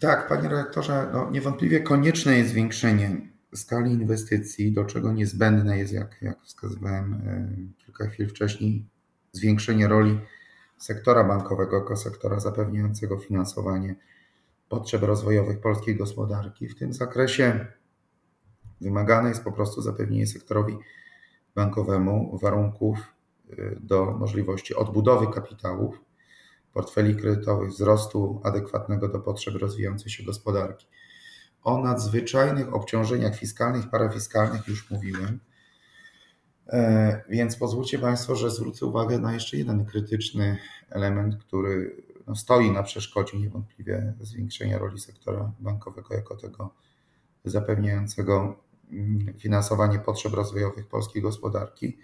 Tak, 0.00 0.28
panie 0.28 0.48
redaktorze, 0.48 1.10
no 1.12 1.30
niewątpliwie 1.30 1.80
konieczne 1.80 2.38
jest 2.38 2.50
zwiększenie 2.50 3.16
skali 3.56 3.92
inwestycji, 3.92 4.72
do 4.72 4.84
czego 4.84 5.12
niezbędne 5.12 5.78
jest, 5.78 5.92
jak, 5.92 6.22
jak 6.22 6.42
wskazywałem 6.42 7.22
kilka 7.78 8.06
chwil 8.06 8.28
wcześniej, 8.28 8.86
zwiększenie 9.32 9.88
roli 9.88 10.20
sektora 10.78 11.24
bankowego 11.24 11.76
jako 11.76 11.96
sektora 11.96 12.40
zapewniającego 12.40 13.18
finansowanie 13.18 13.96
potrzeb 14.68 15.02
rozwojowych 15.02 15.60
polskiej 15.60 15.96
gospodarki. 15.96 16.68
W 16.68 16.78
tym 16.78 16.92
zakresie 16.92 17.66
wymagane 18.80 19.28
jest 19.28 19.44
po 19.44 19.52
prostu 19.52 19.82
zapewnienie 19.82 20.26
sektorowi 20.26 20.78
bankowemu 21.54 22.38
warunków 22.38 22.98
y, 23.50 23.78
do 23.80 24.04
możliwości 24.04 24.74
odbudowy 24.74 25.26
kapitałów, 25.26 26.00
portfeli 26.72 27.16
kredytowych, 27.16 27.70
wzrostu 27.70 28.40
adekwatnego 28.44 29.08
do 29.08 29.20
potrzeb 29.20 29.54
rozwijającej 29.54 30.10
się 30.10 30.24
gospodarki. 30.24 30.86
O 31.66 31.78
nadzwyczajnych 31.78 32.74
obciążeniach 32.74 33.36
fiskalnych 33.36 33.90
parafiskalnych 33.90 34.68
już 34.68 34.90
mówiłem. 34.90 35.40
E, 36.68 37.22
więc 37.28 37.56
pozwólcie 37.56 37.98
Państwo, 37.98 38.36
że 38.36 38.50
zwrócę 38.50 38.86
uwagę 38.86 39.18
na 39.18 39.34
jeszcze 39.34 39.56
jeden 39.56 39.84
krytyczny 39.84 40.58
element, 40.90 41.36
który 41.36 42.02
no, 42.26 42.36
stoi 42.36 42.70
na 42.70 42.82
przeszkodzie 42.82 43.38
niewątpliwie 43.38 44.14
zwiększenia 44.20 44.78
roli 44.78 45.00
sektora 45.00 45.52
bankowego 45.58 46.14
jako 46.14 46.36
tego 46.36 46.74
zapewniającego 47.44 48.56
mm, 48.92 49.34
finansowanie 49.38 49.98
potrzeb 49.98 50.32
rozwojowych 50.32 50.88
polskiej 50.88 51.22
gospodarki. 51.22 51.98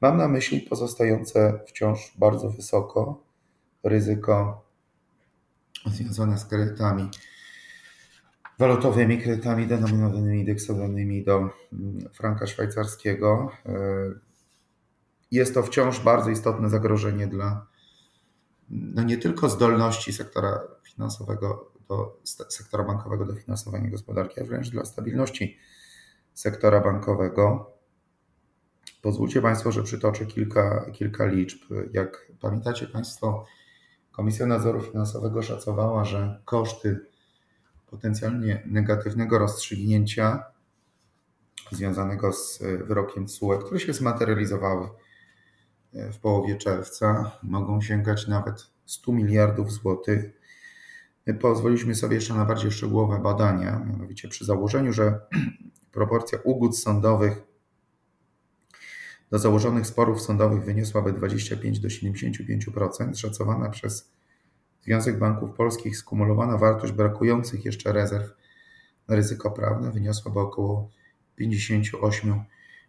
Mam 0.00 0.16
na 0.16 0.28
myśli 0.28 0.60
pozostające 0.60 1.60
wciąż 1.68 2.14
bardzo 2.18 2.50
wysoko 2.50 3.24
ryzyko 3.82 4.66
związane 5.86 6.38
z 6.38 6.44
kredytami 6.44 7.10
walutowymi 8.58 9.18
kredytami 9.18 9.66
denominowanymi, 9.66 10.38
indeksowanymi 10.40 11.24
do 11.24 11.36
mm, 11.36 11.50
franka 12.12 12.46
szwajcarskiego. 12.46 13.52
E, 13.66 13.72
jest 15.30 15.54
to 15.54 15.62
wciąż 15.62 16.00
bardzo 16.00 16.30
istotne 16.30 16.68
zagrożenie 16.68 17.26
dla 17.26 17.66
no 18.70 19.02
nie 19.02 19.18
tylko 19.18 19.48
zdolności 19.48 20.12
sektora 20.12 20.60
finansowego, 20.84 21.70
do, 21.88 22.20
sektora 22.48 22.84
bankowego 22.84 23.24
do 23.24 23.34
finansowania 23.34 23.90
gospodarki, 23.90 24.40
a 24.40 24.44
wręcz 24.44 24.70
dla 24.70 24.84
stabilności 24.84 25.58
sektora 26.34 26.80
bankowego. 26.80 27.72
Pozwólcie 29.02 29.42
Państwo, 29.42 29.72
że 29.72 29.82
przytoczę 29.82 30.26
kilka, 30.26 30.90
kilka 30.92 31.26
liczb. 31.26 31.58
Jak 31.92 32.32
pamiętacie 32.40 32.86
Państwo, 32.86 33.44
Komisja 34.12 34.46
Nadzoru 34.46 34.80
Finansowego 34.80 35.42
szacowała, 35.42 36.04
że 36.04 36.40
koszty 36.44 37.00
potencjalnie 37.86 38.62
negatywnego 38.66 39.38
rozstrzygnięcia 39.38 40.44
związanego 41.72 42.32
z 42.32 42.62
e, 42.62 42.76
wyrokiem 42.76 43.26
CUE, 43.26 43.58
które 43.58 43.80
się 43.80 43.92
zmaterializowały 43.92 44.88
e, 45.94 46.12
w 46.12 46.18
połowie 46.18 46.56
czerwca, 46.56 47.30
mogą 47.42 47.80
sięgać 47.80 48.28
nawet 48.28 48.66
100 48.86 49.12
miliardów 49.12 49.72
złotych. 49.72 50.24
Pozwoliliśmy 51.40 51.94
sobie 51.94 52.14
jeszcze 52.14 52.34
na 52.34 52.44
bardziej 52.44 52.70
szczegółowe 52.70 53.18
badania, 53.18 53.84
mianowicie 53.86 54.28
przy 54.28 54.44
założeniu, 54.44 54.92
że 54.92 55.20
proporcja 55.92 56.38
ugód 56.44 56.78
sądowych 56.78 57.42
do 59.30 59.38
założonych 59.38 59.86
sporów 59.86 60.22
sądowych 60.22 60.64
wyniosłaby 60.64 61.12
25 61.12 61.80
do 61.80 61.88
75%, 61.88 63.14
szacowana 63.14 63.70
przez 63.70 64.12
Związek 64.86 65.18
Banków 65.18 65.56
Polskich 65.56 65.96
skumulowana 65.96 66.58
wartość 66.58 66.92
brakujących 66.92 67.64
jeszcze 67.64 67.92
rezerw 67.92 68.34
na 69.08 69.16
ryzyko 69.16 69.50
prawne 69.50 69.90
wyniosłaby 69.90 70.40
około 70.40 70.90
58 71.36 72.40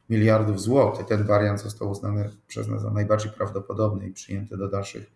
miliardów 0.09 0.61
złotych. 0.61 1.05
Ten 1.05 1.23
wariant 1.23 1.61
został 1.61 1.89
uznany 1.89 2.29
przez 2.47 2.67
nas 2.67 2.81
za 2.81 2.91
najbardziej 2.91 3.31
prawdopodobny 3.31 4.07
i 4.07 4.13
przyjęty 4.13 4.57
do 4.57 4.69
dalszych 4.69 5.11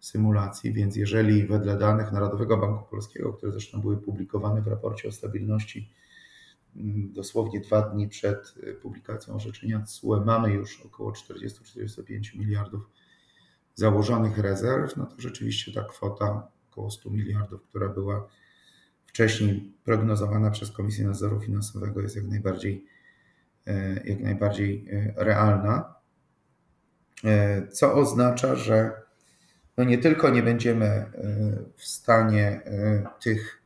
symulacji, 0.00 0.72
więc 0.72 0.96
jeżeli 0.96 1.46
wedle 1.46 1.78
danych 1.78 2.12
Narodowego 2.12 2.56
Banku 2.56 2.90
Polskiego, 2.90 3.32
które 3.32 3.52
zresztą 3.52 3.80
były 3.80 3.96
publikowane 3.96 4.62
w 4.62 4.66
raporcie 4.66 5.08
o 5.08 5.12
stabilności 5.12 5.90
mm, 6.76 7.12
dosłownie 7.12 7.60
dwa 7.60 7.82
dni 7.82 8.08
przed 8.08 8.54
publikacją 8.82 9.34
orzeczenia 9.34 9.82
CUE, 9.86 10.24
mamy 10.26 10.52
już 10.52 10.80
około 10.86 11.12
40-45 11.12 12.38
miliardów 12.38 12.90
założonych 13.78 14.38
rezerw, 14.38 14.96
no 14.96 15.06
to 15.06 15.14
rzeczywiście 15.18 15.72
ta 15.72 15.84
kwota 15.84 16.48
około 16.70 16.90
100 16.90 17.10
miliardów, 17.10 17.62
która 17.62 17.88
była 17.88 18.28
wcześniej 19.06 19.72
prognozowana 19.84 20.50
przez 20.50 20.70
Komisję 20.70 21.06
Nadzoru 21.06 21.40
Finansowego 21.40 22.00
jest 22.00 22.16
jak 22.16 22.24
najbardziej, 22.24 22.86
e, 23.66 23.94
jak 24.04 24.20
najbardziej 24.20 24.88
e, 24.90 25.14
realna. 25.24 25.94
E, 27.24 27.68
co 27.68 27.94
oznacza, 27.94 28.56
że 28.56 29.02
no 29.76 29.84
nie 29.84 29.98
tylko 29.98 30.30
nie 30.30 30.42
będziemy 30.42 31.12
w 31.76 31.84
stanie 31.84 32.60
tych, 33.20 33.62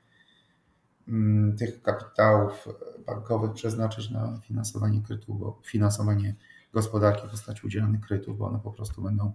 mm, 1.09 1.57
tych 1.57 1.83
kapitałów 1.83 2.69
bankowych 3.07 3.52
przeznaczyć 3.52 4.11
na 4.11 4.40
finansowanie 4.45 5.02
kredytów, 5.02 5.38
bo 5.38 5.61
finansowanie 5.64 6.35
gospodarki 6.73 7.26
w 7.26 7.31
postaci 7.31 7.66
udzielanych 7.66 8.00
kredytów, 8.00 8.38
bo 8.38 8.47
one 8.47 8.61
po 8.61 8.73
prostu 8.73 9.02
będą 9.02 9.33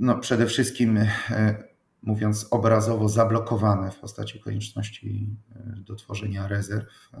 no 0.00 0.18
przede 0.18 0.46
wszystkim 0.46 0.96
e, 0.96 1.64
mówiąc 2.02 2.46
obrazowo 2.50 3.08
zablokowane 3.08 3.90
w 3.90 3.98
postaci 3.98 4.40
konieczności 4.40 5.36
e, 5.56 5.80
do 5.80 5.94
tworzenia 5.94 6.48
rezerw 6.48 7.10
e, 7.14 7.20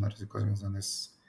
na 0.00 0.08
ryzyko 0.08 0.40
związane 0.40 0.82
z 0.82 1.20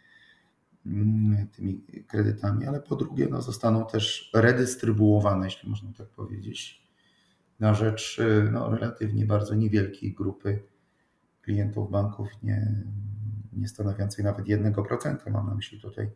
mm, 0.85 1.47
tymi 1.47 1.81
kredytami, 2.07 2.65
ale 2.65 2.79
po 2.79 2.95
drugie 2.95 3.27
no, 3.31 3.41
zostaną 3.41 3.85
też 3.85 4.31
redystrybuowane, 4.33 5.45
jeśli 5.45 5.69
można 5.69 5.93
tak 5.93 6.07
powiedzieć, 6.07 6.87
na 7.59 7.73
rzecz 7.73 8.21
no, 8.51 8.69
relatywnie 8.75 9.25
bardzo 9.25 9.55
niewielkiej 9.55 10.13
grupy 10.13 10.63
klientów 11.41 11.91
banków, 11.91 12.27
nie, 12.43 12.83
nie 13.53 13.67
stanowiącej 13.67 14.25
nawet 14.25 14.45
1%. 14.45 15.31
Mam 15.31 15.47
na 15.47 15.55
myśli 15.55 15.81
tutaj 15.81 16.11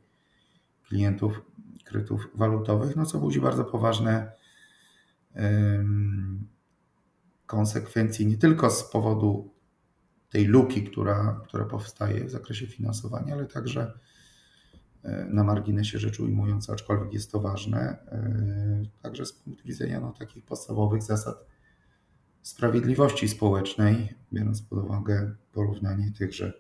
klientów 0.84 1.42
kredytów 1.86 2.28
walutowych, 2.36 2.96
no 2.96 3.06
co 3.06 3.20
budzi 3.20 3.42
bardzo 3.42 3.66
poważne 3.66 4.32
konsekwencji 7.46 8.28
nie 8.28 8.38
tylko 8.38 8.72
z 8.72 8.92
powodu 8.92 9.54
tej 10.30 10.46
luki, 10.46 10.84
która, 10.84 11.42
która 11.44 11.66
powstaje 11.66 12.26
w 12.26 12.32
zakresie 12.32 12.68
finansowania, 12.68 13.34
ale 13.34 13.46
także 13.46 13.94
e, 15.04 15.26
na 15.26 15.44
marginesie 15.44 16.00
rzecz 16.00 16.20
ujmując, 16.20 16.70
aczkolwiek 16.70 17.14
jest 17.14 17.32
to 17.32 17.40
ważne, 17.40 17.80
e, 17.80 18.84
także 19.02 19.26
z 19.26 19.34
punktu 19.34 19.68
widzenia 19.68 20.00
no, 20.00 20.14
takich 20.20 20.46
podstawowych 20.46 21.04
zasad 21.04 21.46
sprawiedliwości 22.42 23.30
społecznej, 23.30 24.16
biorąc 24.34 24.62
pod 24.62 24.80
uwagę 24.80 25.36
porównanie 25.52 26.12
tychże 26.18 26.54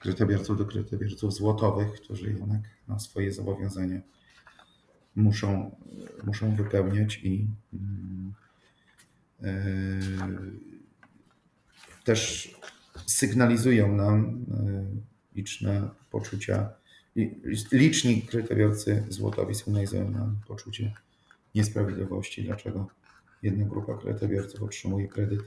kredytobiorców 0.00 0.58
do 0.58 0.64
kredytobiorców 0.64 1.34
złotowych, 1.34 1.92
którzy 1.92 2.28
jednak 2.28 2.60
no, 2.88 2.98
swoje 2.98 3.32
zobowiązania 3.32 4.00
muszą, 5.16 5.76
muszą 6.24 6.56
wypełniać 6.56 7.20
i 7.24 7.46
yy, 9.42 9.50
też 12.04 12.50
sygnalizują 13.06 13.96
nam 13.96 14.44
yy, 14.48 14.84
liczne 15.34 15.88
poczucia, 16.10 16.68
liczni 17.72 18.22
kredytobiorcy 18.22 19.04
złotowi 19.08 19.54
sygnalizują 19.54 20.10
nam 20.10 20.36
poczucie 20.48 20.92
niesprawiedliwości, 21.54 22.44
dlaczego 22.44 22.88
jedna 23.42 23.64
grupa 23.64 23.96
kredytobiorców 23.96 24.62
otrzymuje 24.62 25.08
kredyt 25.08 25.40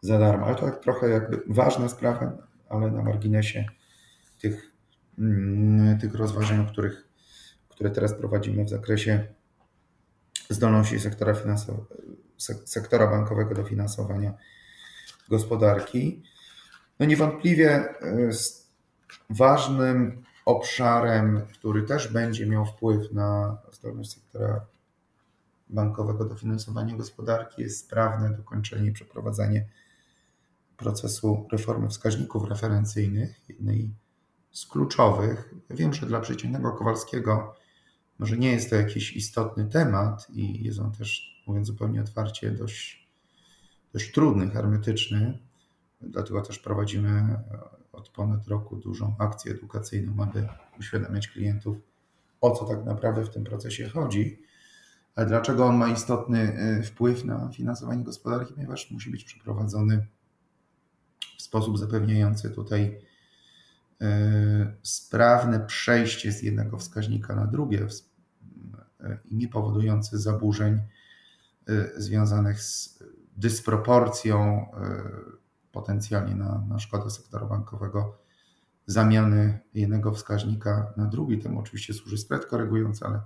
za 0.00 0.18
darmo. 0.18 0.46
Ale 0.46 0.54
to 0.54 0.66
tak 0.66 0.80
trochę 0.80 1.08
jakby 1.08 1.42
ważna 1.46 1.88
sprawa, 1.88 2.36
ale 2.68 2.90
na 2.90 3.02
marginesie 3.02 3.64
tych, 4.40 4.72
mm, 5.18 5.98
tych 5.98 6.14
rozważań, 6.14 6.66
których, 6.66 7.07
które 7.78 7.90
teraz 7.90 8.14
prowadzimy 8.14 8.64
w 8.64 8.68
zakresie 8.68 9.26
zdolności 10.50 11.00
sektora, 11.00 11.34
sektora 12.64 13.06
bankowego 13.06 13.54
do 13.54 13.64
finansowania 13.64 14.34
gospodarki. 15.28 16.22
No 16.98 17.06
niewątpliwie 17.06 17.84
y, 18.02 18.30
ważnym 19.30 20.22
obszarem, 20.44 21.42
który 21.52 21.82
też 21.82 22.12
będzie 22.12 22.46
miał 22.46 22.66
wpływ 22.66 23.12
na 23.12 23.58
zdolność 23.72 24.14
sektora 24.14 24.66
bankowego 25.68 26.24
do 26.24 26.34
finansowania 26.34 26.96
gospodarki 26.96 27.62
jest 27.62 27.78
sprawne 27.78 28.30
dokończenie 28.30 28.88
i 28.88 28.92
przeprowadzenie 28.92 29.68
procesu 30.76 31.46
reformy 31.52 31.88
wskaźników 31.88 32.48
referencyjnych, 32.48 33.48
jednej 33.48 33.94
z 34.50 34.66
kluczowych. 34.66 35.54
Wiem, 35.70 35.94
że 35.94 36.06
dla 36.06 36.20
przeciętnego 36.20 36.72
Kowalskiego 36.72 37.54
może 38.18 38.36
nie 38.36 38.52
jest 38.52 38.70
to 38.70 38.76
jakiś 38.76 39.16
istotny 39.16 39.66
temat 39.66 40.26
i 40.30 40.64
jest 40.64 40.78
on 40.78 40.92
też, 40.92 41.42
mówiąc 41.46 41.66
zupełnie 41.66 42.00
otwarcie, 42.00 42.50
dość, 42.50 43.08
dość 43.92 44.12
trudny, 44.12 44.50
hermetyczny. 44.50 45.38
Dlatego 46.00 46.42
też 46.42 46.58
prowadzimy 46.58 47.38
od 47.92 48.08
ponad 48.08 48.48
roku 48.48 48.76
dużą 48.76 49.14
akcję 49.18 49.52
edukacyjną, 49.52 50.22
aby 50.22 50.48
uświadamiać 50.78 51.28
klientów, 51.28 51.76
o 52.40 52.50
co 52.50 52.64
tak 52.64 52.84
naprawdę 52.84 53.24
w 53.24 53.30
tym 53.30 53.44
procesie 53.44 53.88
chodzi. 53.88 54.42
Ale 55.14 55.26
dlaczego 55.26 55.66
on 55.66 55.76
ma 55.76 55.88
istotny 55.88 56.62
y, 56.78 56.82
wpływ 56.82 57.24
na 57.24 57.48
finansowanie 57.48 58.04
gospodarki? 58.04 58.54
Ponieważ 58.54 58.90
musi 58.90 59.10
być 59.10 59.24
przeprowadzony 59.24 60.06
w 61.38 61.42
sposób 61.42 61.78
zapewniający 61.78 62.50
tutaj 62.50 63.00
y, 64.02 64.06
sprawne 64.82 65.60
przejście 65.60 66.32
z 66.32 66.42
jednego 66.42 66.78
wskaźnika 66.78 67.34
na 67.36 67.46
drugie 67.46 67.86
i 69.24 69.36
nie 69.36 69.48
powodujący 69.48 70.18
zaburzeń 70.18 70.80
związanych 71.96 72.62
z 72.62 73.02
dysproporcją 73.36 74.66
potencjalnie 75.72 76.34
na, 76.34 76.64
na 76.68 76.78
szkodę 76.78 77.10
sektora 77.10 77.46
bankowego 77.46 78.18
zamiany 78.86 79.58
jednego 79.74 80.12
wskaźnika 80.12 80.92
na 80.96 81.06
drugi. 81.06 81.38
Temu 81.38 81.60
oczywiście 81.60 81.94
służy 81.94 82.18
spread 82.18 82.46
korygujący, 82.46 83.04
ale 83.04 83.20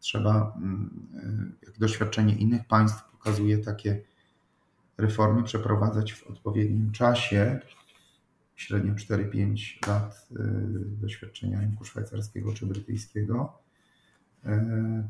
trzeba, 0.00 0.54
mm, 0.56 1.56
jak 1.62 1.78
doświadczenie 1.78 2.34
innych 2.34 2.66
państw 2.66 3.10
pokazuje, 3.10 3.58
takie 3.58 4.02
reformy 4.98 5.42
przeprowadzać 5.42 6.12
w 6.12 6.26
odpowiednim 6.26 6.92
czasie, 6.92 7.60
średnio 8.56 8.94
4-5 8.94 9.78
lat 9.88 10.28
doświadczenia 11.00 11.60
rynku 11.60 11.84
szwajcarskiego 11.84 12.54
czy 12.54 12.66
brytyjskiego, 12.66 13.61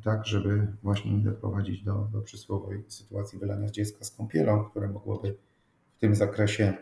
tak 0.05 0.27
żeby 0.27 0.67
właśnie 0.83 1.13
nie 1.13 1.25
doprowadzić 1.25 1.83
do, 1.83 2.09
do 2.13 2.21
przysłowej 2.23 2.85
sytuacji 2.89 3.39
wylania 3.39 3.71
dziecka 3.71 4.05
z 4.05 4.11
kąpielą, 4.11 4.65
które 4.65 4.89
mogłoby 4.89 5.37
w 5.97 6.01
tym 6.01 6.15
zakresie 6.15 6.75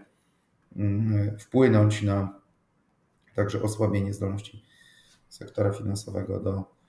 mm, 0.76 1.38
wpłynąć 1.38 2.02
na 2.02 2.40
także 3.34 3.62
osłabienie 3.62 4.12
zdolności 4.12 4.64
sektora 5.28 5.72
finansowego 5.72 6.40
do 6.40 6.80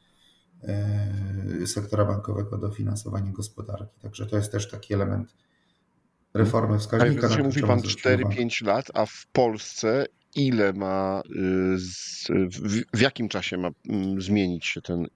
E, 0.64 1.68
sektora 1.68 2.06
bankowego 2.06 2.58
do 2.58 2.72
finansowania 2.72 3.32
gospodarki. 3.32 4.00
Także 4.02 4.26
to 4.26 4.38
jest 4.38 4.52
też 4.52 4.70
taki 4.70 4.94
element 4.94 5.36
reformy 6.34 6.80
wskaźnika. 6.80 7.28
Ale 7.28 7.44
mówi 7.44 7.62
Pan 7.62 7.80
4-5 7.80 8.66
lat, 8.66 8.92
a 8.94 9.06
w 9.06 9.28
Polsce 9.34 10.06
ile 10.36 10.74
ma, 10.74 11.22
y, 11.26 11.78
w 12.94 13.02
jakim 13.02 13.30
czasie 13.30 13.58
ma 13.58 13.70
mm, 13.90 14.22
zmienić 14.22 14.66
się 14.66 14.82
ten 14.82 15.06
e, 15.06 15.10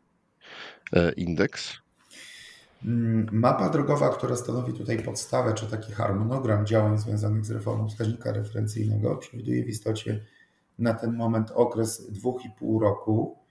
indeks? 1.18 1.74
Mm, 2.86 3.28
mapa 3.32 3.70
drogowa, 3.70 4.10
która 4.10 4.36
stanowi 4.36 4.74
tutaj 4.74 5.04
podstawę, 5.04 5.54
czy 5.54 5.68
taki 5.68 5.92
harmonogram 5.92 6.66
działań 6.66 6.98
związanych 6.98 7.46
z 7.46 7.52
reformą 7.52 7.90
wskaźnika 7.90 8.32
referencyjnego, 8.32 9.16
przewiduje 9.16 9.64
w 9.64 9.68
istocie 9.68 10.26
na 10.80 10.94
ten 10.94 11.16
moment 11.16 11.52
okres 11.52 12.12
2,5 12.12 12.82
roku 12.82 13.46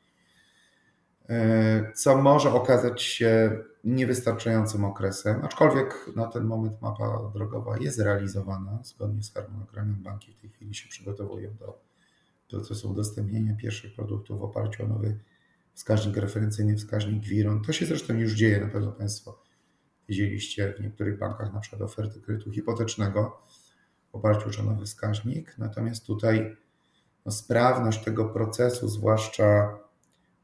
E, 1.29 1.93
co 1.95 2.23
może 2.23 2.53
okazać 2.53 3.03
się 3.03 3.59
niewystarczającym 3.85 4.85
okresem, 4.85 5.45
aczkolwiek 5.45 6.11
na 6.17 6.27
ten 6.27 6.45
moment 6.45 6.83
mapa 6.83 7.31
drogowa 7.35 7.79
jest 7.79 7.99
realizowana 7.99 8.79
zgodnie 8.83 9.23
z 9.23 9.33
harmonogramem. 9.33 10.03
Banki 10.03 10.33
w 10.33 10.41
tej 10.41 10.51
chwili 10.51 10.75
się 10.75 10.89
przygotowują 10.89 11.57
do 11.57 11.81
procesu 12.51 12.91
udostępnienia 12.91 13.57
pierwszych 13.57 13.95
produktów 13.95 14.41
w 14.41 14.45
oparciu 14.45 14.85
o 14.85 14.89
nowy 14.89 15.19
wskaźnik 15.75 16.17
referencyjny, 16.17 16.77
wskaźnik 16.77 17.25
WIRON. 17.25 17.63
To 17.63 17.73
się 17.73 17.87
zresztą 17.87 18.15
już 18.15 18.33
dzieje, 18.33 18.61
na 18.61 18.67
pewno 18.67 18.93
Państwo 18.93 19.43
widzieliście 20.09 20.75
w 20.79 20.81
niektórych 20.81 21.19
bankach 21.19 21.53
na 21.53 21.61
przykład 21.61 21.83
oferty 21.83 22.21
kredytu 22.21 22.51
hipotecznego 22.51 23.43
w 24.13 24.15
oparciu 24.15 24.61
o 24.61 24.63
nowy 24.63 24.87
wskaźnik. 24.87 25.59
Natomiast 25.59 26.07
tutaj 26.07 26.57
no, 27.27 27.33
sprawność 27.33 28.05
tego 28.05 28.25
procesu, 28.25 28.89
zwłaszcza 28.89 29.79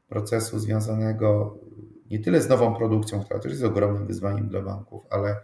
procesu 0.07 0.59
związanego 0.59 1.57
nie 2.11 2.19
tyle 2.19 2.41
z 2.41 2.49
nową 2.49 2.75
produkcją, 2.75 3.23
która 3.23 3.39
też 3.39 3.51
jest 3.51 3.63
ogromnym 3.63 4.07
wyzwaniem 4.07 4.49
dla 4.49 4.61
banków, 4.61 5.03
ale 5.09 5.35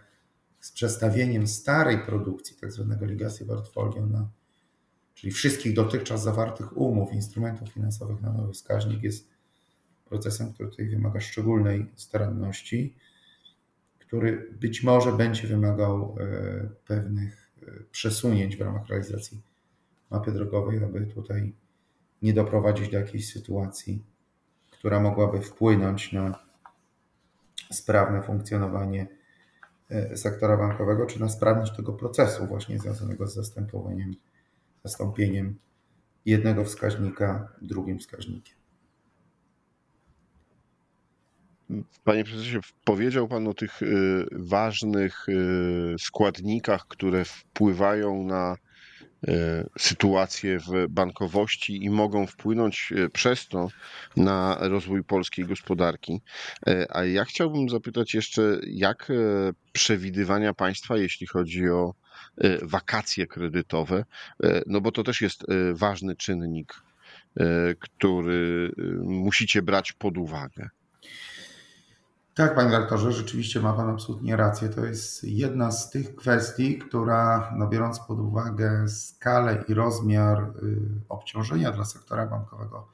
z 0.60 0.72
przestawieniem 0.72 1.46
starej 1.46 1.98
produkcji, 1.98 2.56
tak 2.60 2.72
zwanego 2.72 3.06
legacy 3.06 3.46
portfolio, 3.46 4.06
na, 4.06 4.28
czyli 5.14 5.32
wszystkich 5.32 5.74
dotychczas 5.74 6.22
zawartych 6.22 6.76
umów, 6.76 7.12
instrumentów 7.12 7.68
finansowych 7.68 8.20
na 8.20 8.32
nowy 8.32 8.52
wskaźnik, 8.52 9.02
jest 9.02 9.37
procesem, 10.08 10.52
który 10.52 10.68
tutaj 10.68 10.86
wymaga 10.86 11.20
szczególnej 11.20 11.86
staranności, 11.94 12.94
który 13.98 14.50
być 14.60 14.82
może 14.82 15.12
będzie 15.12 15.48
wymagał 15.48 16.16
e, 16.20 16.68
pewnych 16.86 17.50
e, 17.62 17.70
przesunięć 17.90 18.56
w 18.56 18.60
ramach 18.60 18.88
realizacji 18.88 19.40
mapy 20.10 20.32
drogowej, 20.32 20.84
aby 20.84 21.06
tutaj 21.06 21.52
nie 22.22 22.32
doprowadzić 22.32 22.88
do 22.88 22.98
jakiejś 22.98 23.32
sytuacji, 23.32 24.02
która 24.70 25.00
mogłaby 25.00 25.40
wpłynąć 25.40 26.12
na 26.12 26.38
sprawne 27.72 28.22
funkcjonowanie 28.22 29.06
e, 29.90 30.16
sektora 30.16 30.56
bankowego, 30.56 31.06
czy 31.06 31.20
na 31.20 31.28
sprawność 31.28 31.76
tego 31.76 31.92
procesu 31.92 32.46
właśnie 32.46 32.78
związanego 32.78 33.26
z 33.26 33.34
zastępowaniem, 33.34 34.14
zastąpieniem 34.84 35.58
jednego 36.26 36.64
wskaźnika 36.64 37.52
drugim 37.62 37.98
wskaźnikiem. 37.98 38.57
Panie 42.04 42.24
prezesie, 42.24 42.58
powiedział 42.84 43.28
Pan 43.28 43.48
o 43.48 43.54
tych 43.54 43.82
e, 43.82 43.86
ważnych 44.32 45.26
e, 45.28 45.32
składnikach, 45.98 46.86
które 46.88 47.24
wpływają 47.24 48.24
na 48.24 48.56
E, 49.26 49.66
sytuacje 49.78 50.58
w 50.58 50.88
bankowości 50.88 51.84
i 51.84 51.90
mogą 51.90 52.26
wpłynąć 52.26 52.92
e, 52.96 53.08
przez 53.08 53.48
to 53.48 53.68
na 54.16 54.58
rozwój 54.60 55.04
polskiej 55.04 55.44
gospodarki. 55.44 56.20
E, 56.66 56.86
a 56.96 57.04
ja 57.04 57.24
chciałbym 57.24 57.68
zapytać 57.68 58.14
jeszcze, 58.14 58.60
jak 58.66 59.12
przewidywania 59.72 60.54
państwa, 60.54 60.96
jeśli 60.96 61.26
chodzi 61.26 61.68
o 61.68 61.94
wakacje 62.62 63.26
kredytowe, 63.26 64.04
no 64.66 64.80
bo 64.80 64.92
to 64.92 65.02
też 65.02 65.20
jest 65.20 65.46
ważny 65.72 66.16
czynnik, 66.16 66.74
który 67.80 68.72
musicie 69.02 69.62
brać 69.62 69.92
pod 69.92 70.18
uwagę. 70.18 70.68
Tak, 72.38 72.54
panie 72.54 72.78
rektorze, 72.78 73.12
rzeczywiście 73.12 73.60
ma 73.60 73.72
pan 73.72 73.90
absolutnie 73.90 74.36
rację. 74.36 74.68
To 74.68 74.86
jest 74.86 75.24
jedna 75.24 75.72
z 75.72 75.90
tych 75.90 76.16
kwestii, 76.16 76.78
która, 76.78 77.54
no 77.56 77.68
biorąc 77.68 78.00
pod 78.00 78.20
uwagę 78.20 78.88
skalę 78.88 79.64
i 79.68 79.74
rozmiar 79.74 80.42
y, 80.42 80.80
obciążenia 81.08 81.72
dla 81.72 81.84
sektora 81.84 82.26
bankowego 82.26 82.88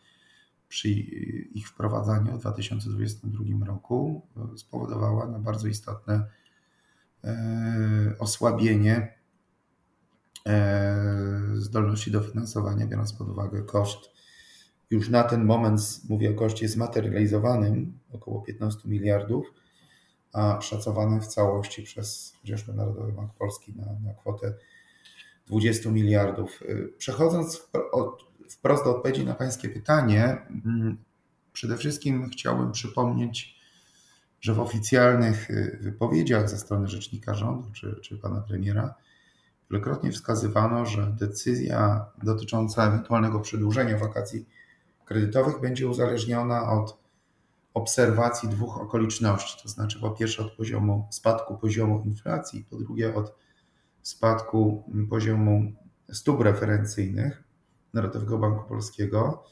przy 0.68 0.88
ich 0.88 1.68
wprowadzaniu 1.68 2.33
w 2.33 2.40
2022 2.40 3.66
roku, 3.66 4.26
y, 4.54 4.59
spowodowała 4.59 5.26
na 5.26 5.38
bardzo 5.38 5.68
istotne 5.68 6.26
y, 7.24 7.28
osłabienie 8.18 9.14
zdolności 11.54 12.11
dofinansowania, 12.11 12.87
biorąc 12.87 13.12
pod 13.12 13.28
uwagę 13.28 13.62
koszt 13.62 14.11
już 14.90 15.08
na 15.08 15.22
ten 15.22 15.44
moment, 15.44 15.80
mówię 16.08 16.30
o 16.30 16.34
koszcie 16.34 16.68
zmaterializowanym, 16.68 17.98
około 18.12 18.42
15 18.42 18.88
miliardów, 18.88 19.46
a 20.32 20.60
szacowanym 20.60 21.20
w 21.20 21.26
całości 21.26 21.82
przez 21.82 22.32
chociażby 22.40 22.72
Narodowy 22.72 23.12
Bank 23.12 23.34
Polski 23.34 23.72
na, 23.76 23.86
na 24.08 24.14
kwotę 24.14 24.54
20 25.46 25.90
miliardów. 25.90 26.62
Przechodząc 26.98 27.68
wprost 28.50 28.84
do 28.84 28.96
odpowiedzi 28.96 29.24
na 29.24 29.34
Pańskie 29.34 29.68
pytanie, 29.68 30.38
mm, 30.66 30.96
przede 31.52 31.76
wszystkim 31.76 32.30
chciałbym 32.30 32.72
przypomnieć, 32.72 33.54
że 34.40 34.54
w 34.54 34.60
oficjalnych 34.60 35.48
wypowiedziach 35.80 36.50
ze 36.50 36.58
strony 36.58 36.88
rzecznika 36.88 37.34
rządu 37.34 37.70
czy, 37.72 38.00
czy 38.02 38.18
pana 38.18 38.40
premiera 38.40 38.94
wielokrotnie 39.70 40.12
wskazywano, 40.12 40.86
że 40.86 41.14
decyzja 41.18 42.06
dotycząca 42.22 42.86
ewentualnego 42.86 43.40
przedłużenia 43.40 43.98
wakacji 43.98 44.46
kredytowych 45.04 45.60
będzie 45.60 45.88
uzależniona 45.88 46.72
od 46.72 47.04
obserwacji 47.74 48.48
dwóch 48.48 48.80
okoliczności, 48.80 49.62
to 49.62 49.68
znaczy 49.68 50.00
po 50.00 50.10
pierwsze 50.10 50.42
od 50.42 50.52
poziomu 50.52 51.08
spadku 51.10 51.58
poziomu 51.58 52.02
inflacji, 52.04 52.66
po 52.70 52.76
drugie 52.76 53.14
od 53.14 53.34
spadku 54.02 54.84
poziomu 55.10 55.72
stóp 56.12 56.40
referencyjnych 56.40 57.44
Narodowego 57.94 58.38
Banku 58.38 58.68
Polskiego. 58.68 59.44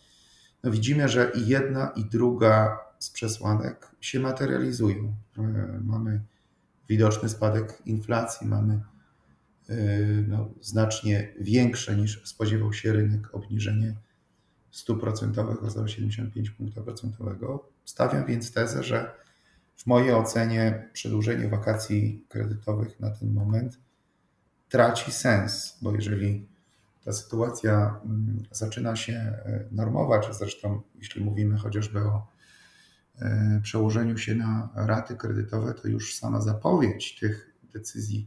No 0.63 0.71
widzimy, 0.71 1.09
że 1.09 1.33
i 1.35 1.47
jedna, 1.47 1.93
i 1.97 2.05
druga 2.05 2.79
z 2.99 3.11
przesłanek 3.11 3.91
się 4.01 4.21
materializują. 4.21 5.15
E, 5.39 5.43
mamy 5.85 6.23
widoczny 6.89 7.29
spadek 7.29 7.83
inflacji, 7.87 8.47
mamy 8.47 8.83
e, 9.69 9.77
no, 10.29 10.49
znacznie 10.61 11.35
większe 11.41 11.97
niż 11.97 12.29
spodziewał 12.29 12.73
się 12.73 12.93
rynek 12.93 13.35
obniżenie 13.35 13.97
stóp 14.73 15.01
procentowych 15.01 15.63
o 15.63 15.67
0,75 15.67 16.51
punktu 16.51 16.83
procentowego. 16.83 17.69
Stawiam 17.85 18.27
więc 18.27 18.53
tezę, 18.53 18.83
że 18.83 19.15
w 19.77 19.87
mojej 19.87 20.13
ocenie 20.13 20.89
przedłużenie 20.93 21.49
wakacji 21.49 22.25
kredytowych 22.29 23.01
na 23.01 23.11
ten 23.11 23.33
moment 23.33 23.79
traci 24.69 25.13
sens, 25.13 25.79
bo 25.83 25.95
jeżeli 25.95 26.47
ta 27.05 27.13
sytuacja 27.13 28.01
mm, 28.05 28.43
zaczyna 28.51 28.97
się 28.97 29.13
e, 29.13 29.65
normować, 29.73 30.27
zresztą 30.39 30.81
jeśli 30.95 31.25
mówimy 31.25 31.59
chociażby 31.59 31.99
o 31.99 32.27
e, 33.19 33.61
przełożeniu 33.63 34.19
się 34.19 34.35
na 34.35 34.69
raty 34.75 35.17
kredytowe, 35.17 35.75
to 35.75 35.89
już 35.89 36.15
sama 36.15 36.41
zapowiedź 36.41 37.19
tych 37.19 37.55
decyzji 37.73 38.27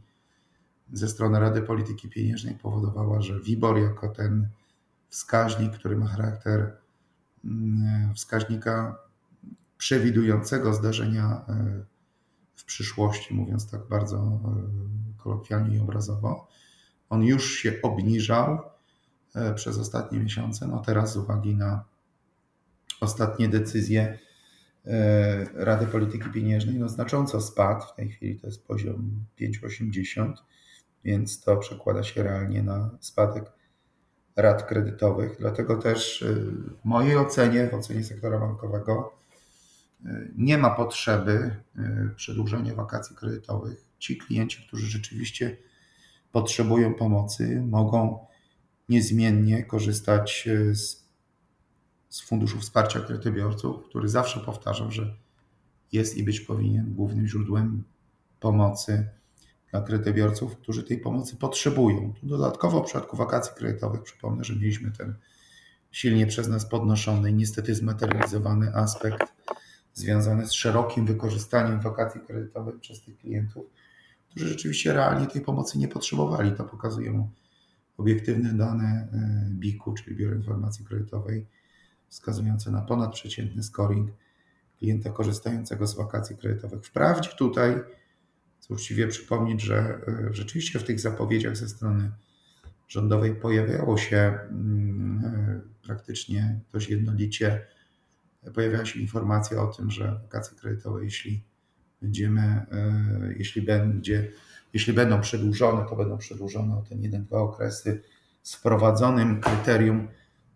ze 0.92 1.08
strony 1.08 1.40
Rady 1.40 1.62
Polityki 1.62 2.08
Pieniężnej 2.08 2.54
powodowała, 2.54 3.20
że 3.20 3.40
WIBOR 3.40 3.78
jako 3.78 4.08
ten 4.08 4.48
wskaźnik, 5.08 5.72
który 5.72 5.96
ma 5.96 6.06
charakter 6.06 6.76
mm, 7.44 8.14
wskaźnika 8.14 9.06
przewidującego 9.78 10.72
zdarzenia 10.72 11.44
e, 11.48 11.84
w 12.54 12.64
przyszłości, 12.64 13.34
mówiąc 13.34 13.70
tak 13.70 13.88
bardzo 13.88 14.16
e, 14.16 15.18
kolokwialnie 15.22 15.76
i 15.76 15.80
obrazowo. 15.80 16.48
On 17.10 17.22
już 17.22 17.58
się 17.58 17.72
obniżał 17.82 18.58
e, 19.34 19.54
przez 19.54 19.78
ostatnie 19.78 20.18
miesiące. 20.18 20.66
No 20.66 20.82
teraz 20.86 21.12
z 21.12 21.16
uwagi 21.16 21.54
na 21.54 21.84
ostatnie 23.00 23.48
decyzje 23.48 24.18
Rady 25.54 25.86
Polityki 25.86 26.30
Pieniężnej, 26.30 26.78
no 26.78 26.88
znacząco 26.88 27.40
spadł. 27.40 27.86
W 27.86 27.94
tej 27.94 28.08
chwili 28.08 28.40
to 28.40 28.46
jest 28.46 28.66
poziom 28.66 29.24
5,80, 29.40 30.32
więc 31.04 31.40
to 31.40 31.56
przekłada 31.56 32.02
się 32.02 32.22
realnie 32.22 32.62
na 32.62 32.90
spadek 33.00 33.52
rat 34.36 34.62
kredytowych. 34.62 35.36
Dlatego 35.38 35.76
też 35.76 36.22
y, 36.22 36.34
w 36.82 36.84
mojej 36.84 37.16
ocenie, 37.16 37.68
w 37.68 37.74
ocenie 37.74 38.04
sektora 38.04 38.38
bankowego, 38.38 39.12
y, 40.06 40.32
nie 40.36 40.58
ma 40.58 40.70
potrzeby 40.70 41.56
y, 41.78 42.14
przedłużenia 42.16 42.74
wakacji 42.74 43.16
kredytowych. 43.16 43.84
Ci 43.98 44.16
klienci, 44.16 44.66
którzy 44.66 44.86
rzeczywiście 44.86 45.56
potrzebują 46.32 46.94
pomocy, 46.94 47.62
mogą 47.66 48.26
niezmiennie 48.88 49.64
korzystać 49.64 50.48
z, 50.72 51.04
z 52.08 52.20
Funduszu 52.20 52.58
Wsparcia 52.60 53.00
Kredytobiorców, 53.00 53.88
który 53.88 54.08
zawsze 54.08 54.40
powtarzał, 54.40 54.90
że 54.90 55.16
jest 55.92 56.16
i 56.16 56.22
być 56.22 56.40
powinien 56.40 56.94
głównym 56.94 57.26
źródłem 57.26 57.84
pomocy 58.40 59.08
dla 59.76 59.86
kredytobiorców, 59.86 60.56
którzy 60.56 60.82
tej 60.82 60.98
pomocy 60.98 61.36
potrzebują. 61.36 62.14
Dodatkowo 62.22 62.82
w 62.82 62.84
przypadku 62.84 63.16
wakacji 63.16 63.54
kredytowych 63.56 64.02
przypomnę, 64.02 64.44
że 64.44 64.54
mieliśmy 64.56 64.90
ten 64.90 65.14
silnie 65.90 66.26
przez 66.26 66.48
nas 66.48 66.66
podnoszony 66.66 67.30
i 67.30 67.34
niestety 67.34 67.74
zmaterializowany 67.74 68.74
aspekt 68.74 69.22
związany 69.94 70.46
z 70.46 70.52
szerokim 70.52 71.06
wykorzystaniem 71.06 71.80
wakacji 71.80 72.20
kredytowych 72.20 72.80
przez 72.80 73.02
tych 73.02 73.18
klientów, 73.18 73.66
którzy 74.30 74.48
rzeczywiście 74.48 74.92
realnie 74.92 75.26
tej 75.26 75.42
pomocy 75.42 75.78
nie 75.78 75.88
potrzebowali. 75.88 76.52
To 76.52 76.64
pokazują 76.64 77.30
obiektywne 77.96 78.54
dane 78.54 79.08
e, 79.12 79.48
BIK-u, 79.50 79.94
czyli 79.94 80.16
Biuro 80.16 80.36
Informacji 80.36 80.84
Kredytowej, 80.84 81.46
wskazujące 82.08 82.70
na 82.70 82.82
ponadprzeciętny 82.82 83.62
scoring 83.62 84.10
klienta 84.78 85.10
korzystającego 85.10 85.86
z 85.86 85.94
wakacji 85.94 86.36
kredytowych. 86.36 86.84
Wprawdzie 86.84 87.30
tutaj 87.30 87.80
Uczciwie 88.68 89.08
przypomnieć, 89.08 89.62
że 89.62 89.76
e, 89.78 90.28
rzeczywiście 90.30 90.78
w 90.78 90.84
tych 90.84 91.00
zapowiedziach 91.00 91.56
ze 91.56 91.68
strony 91.68 92.10
rządowej 92.88 93.34
pojawiało 93.34 93.98
się 93.98 94.16
mm, 94.16 95.24
e, 95.24 95.60
praktycznie 95.86 96.60
dość 96.72 96.88
jednolicie, 96.88 97.66
pojawiała 98.54 98.84
się 98.84 99.00
informacja 99.00 99.62
o 99.62 99.66
tym, 99.66 99.90
że 99.90 100.20
wakacje 100.22 100.58
kredytowe, 100.58 101.04
jeśli 101.04 101.44
będziemy, 102.02 102.40
e, 102.42 103.34
jeśli 103.38 103.62
będzie, 103.62 104.32
jeśli 104.72 104.92
będą 104.92 105.20
przedłużone, 105.20 105.84
to 105.88 105.96
będą 105.96 106.18
przedłużone 106.18 106.76
o 106.76 106.82
ten 106.82 107.02
jeden, 107.02 107.24
dwa 107.24 107.38
okresy 107.38 108.02
z 108.42 108.54
wprowadzonym 108.54 109.40
kryterium 109.40 110.08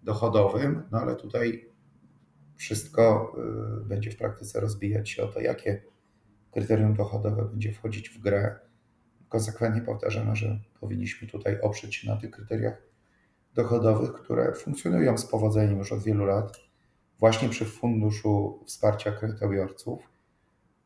dochodowym, 0.02 0.82
no 0.90 1.00
ale 1.00 1.16
tutaj 1.16 1.70
wszystko 2.56 3.36
będzie 3.86 4.10
w 4.10 4.16
praktyce 4.16 4.60
rozbijać 4.60 5.10
się 5.10 5.22
o 5.22 5.26
to, 5.26 5.40
jakie 5.40 5.82
kryterium 6.50 6.94
dochodowe 6.94 7.44
będzie 7.44 7.72
wchodzić 7.72 8.10
w 8.10 8.18
grę. 8.18 8.58
Konsekwentnie 9.28 9.82
powtarzamy, 9.82 10.36
że 10.36 10.60
powinniśmy 10.80 11.28
tutaj 11.28 11.60
oprzeć 11.60 11.94
się 11.96 12.08
na 12.08 12.16
tych 12.16 12.30
kryteriach 12.30 12.82
dochodowych, 13.54 14.12
które 14.12 14.52
funkcjonują 14.54 15.18
z 15.18 15.26
powodzeniem 15.26 15.78
już 15.78 15.92
od 15.92 16.02
wielu 16.02 16.24
lat, 16.24 16.60
właśnie 17.18 17.48
przy 17.48 17.64
Funduszu 17.64 18.64
Wsparcia 18.66 19.12
Kredytobiorców. 19.12 20.10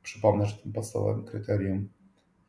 Przypomnę, 0.02 0.46
że 0.46 0.56
tym 0.56 0.72
podstawowym 0.72 1.24
kryterium 1.24 1.88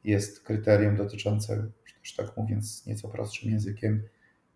jest 0.03 0.43
kryterium 0.43 0.95
dotyczące, 0.95 1.71
też 2.01 2.15
tak 2.15 2.37
mówiąc 2.37 2.85
nieco 2.85 3.09
prostszym 3.09 3.51
językiem, 3.51 4.03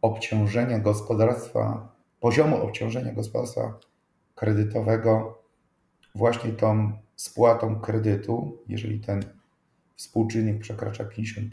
obciążenia 0.01 0.79
gospodarstwa, 0.79 1.91
poziomu 2.19 2.57
obciążenia 2.57 3.13
gospodarstwa 3.13 3.79
kredytowego 4.35 5.43
właśnie 6.15 6.51
tą 6.51 6.99
spłatą 7.19 7.79
kredytu, 7.79 8.57
jeżeli 8.67 8.99
ten 8.99 9.23
współczynnik 9.95 10.61
przekracza 10.61 11.03
50%, 11.03 11.49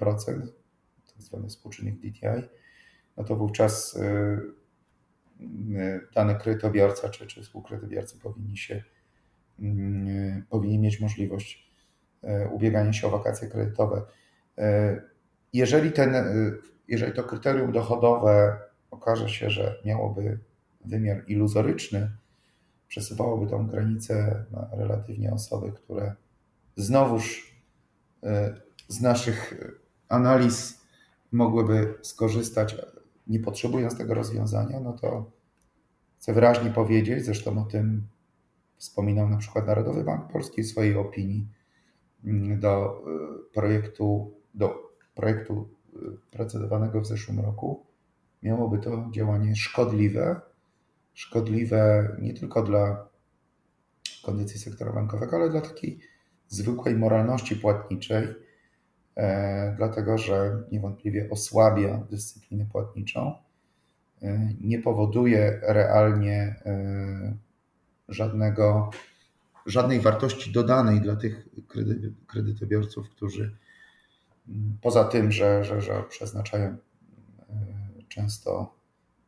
tak 1.06 1.22
zwany 1.22 1.48
współczynnik 1.48 1.94
DTI, 2.00 2.48
no 3.16 3.24
to 3.24 3.36
wówczas 3.36 3.96
y, 3.96 4.00
y, 5.40 6.00
dany 6.14 6.34
kredytobiorca 6.34 7.08
czy, 7.08 7.26
czy 7.26 7.42
współkredytobiorcy 7.42 8.18
powinni 8.18 8.56
się 8.56 8.82
y, 9.60 10.42
powinni 10.50 10.78
mieć 10.78 11.00
możliwość 11.00 11.66
ubiegania 12.52 12.92
się 12.92 13.06
o 13.06 13.10
wakacje 13.10 13.48
kredytowe. 13.48 14.02
Jeżeli, 15.52 15.92
ten, 15.92 16.14
jeżeli 16.88 17.12
to 17.12 17.24
kryterium 17.24 17.72
dochodowe 17.72 18.58
okaże 18.90 19.28
się, 19.28 19.50
że 19.50 19.82
miałoby 19.84 20.38
wymiar 20.84 21.24
iluzoryczny, 21.26 22.10
przesuwałoby 22.96 23.46
tą 23.46 23.66
granicę 23.66 24.44
na 24.50 24.68
relatywnie 24.72 25.32
osoby, 25.32 25.72
które 25.72 26.14
znowuż 26.76 27.54
e, 28.22 28.60
z 28.88 29.00
naszych 29.00 29.54
analiz 30.08 30.80
mogłyby 31.32 31.94
skorzystać, 32.02 32.76
nie 33.26 33.40
potrzebując 33.40 33.98
tego 33.98 34.14
rozwiązania, 34.14 34.80
no 34.80 34.92
to 34.92 35.30
chcę 36.18 36.32
wyraźnie 36.32 36.70
powiedzieć, 36.70 37.24
zresztą 37.24 37.62
o 37.62 37.64
tym 37.64 38.06
wspominał 38.76 39.28
na 39.28 39.36
przykład 39.36 39.66
Narodowy 39.66 40.04
Bank 40.04 40.32
Polski 40.32 40.62
w 40.62 40.66
swojej 40.66 40.96
opinii 40.96 41.48
mm, 42.24 42.60
do 42.60 43.02
e, 43.06 43.54
projektu, 43.54 44.34
do 44.54 44.92
projektu 45.14 45.68
e, 45.94 45.98
procedowanego 46.30 47.00
w 47.00 47.06
zeszłym 47.06 47.40
roku, 47.40 47.86
miałoby 48.42 48.78
to 48.78 49.08
działanie 49.10 49.56
szkodliwe 49.56 50.40
szkodliwe 51.16 52.16
nie 52.20 52.34
tylko 52.34 52.62
dla 52.62 53.08
kondycji 54.22 54.60
sektora 54.60 54.92
bankowego, 54.92 55.36
ale 55.36 55.50
dla 55.50 55.60
takiej 55.60 55.98
zwykłej 56.48 56.94
moralności 56.94 57.56
płatniczej, 57.56 58.28
e, 59.16 59.74
dlatego 59.76 60.18
że 60.18 60.62
niewątpliwie 60.72 61.30
osłabia 61.30 62.06
dyscyplinę 62.10 62.66
płatniczą, 62.72 63.34
e, 64.22 64.48
nie 64.60 64.78
powoduje 64.78 65.60
realnie 65.62 66.54
e, 66.66 67.36
żadnego, 68.08 68.90
żadnej 69.66 70.00
wartości 70.00 70.52
dodanej 70.52 71.00
dla 71.00 71.16
tych 71.16 71.48
kredy, 71.68 72.12
kredytobiorców, 72.26 73.10
którzy 73.10 73.56
mm, 74.48 74.78
poza 74.82 75.04
tym, 75.04 75.32
że, 75.32 75.64
że, 75.64 75.80
że 75.80 76.02
przeznaczają 76.08 76.76
często 78.08 78.75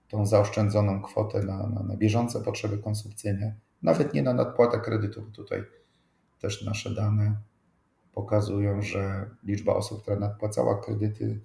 tą 0.09 0.27
zaoszczędzoną 0.27 1.03
kwotę 1.03 1.43
na, 1.43 1.67
na, 1.67 1.83
na 1.83 1.97
bieżące 1.97 2.41
potrzeby 2.41 2.79
konsumpcyjne, 2.79 3.55
nawet 3.83 4.15
nie 4.15 4.23
na 4.23 4.35
nadpłatę 4.35 4.81
kredytu, 4.81 5.23
bo 5.23 5.31
tutaj 5.31 5.65
też 6.41 6.65
nasze 6.65 6.95
dane 6.95 7.37
pokazują, 8.13 8.83
że 8.83 9.31
liczba 9.45 9.75
osób, 9.75 10.03
która 10.03 10.19
nadpłacała 10.19 10.81
kredyty 10.81 11.41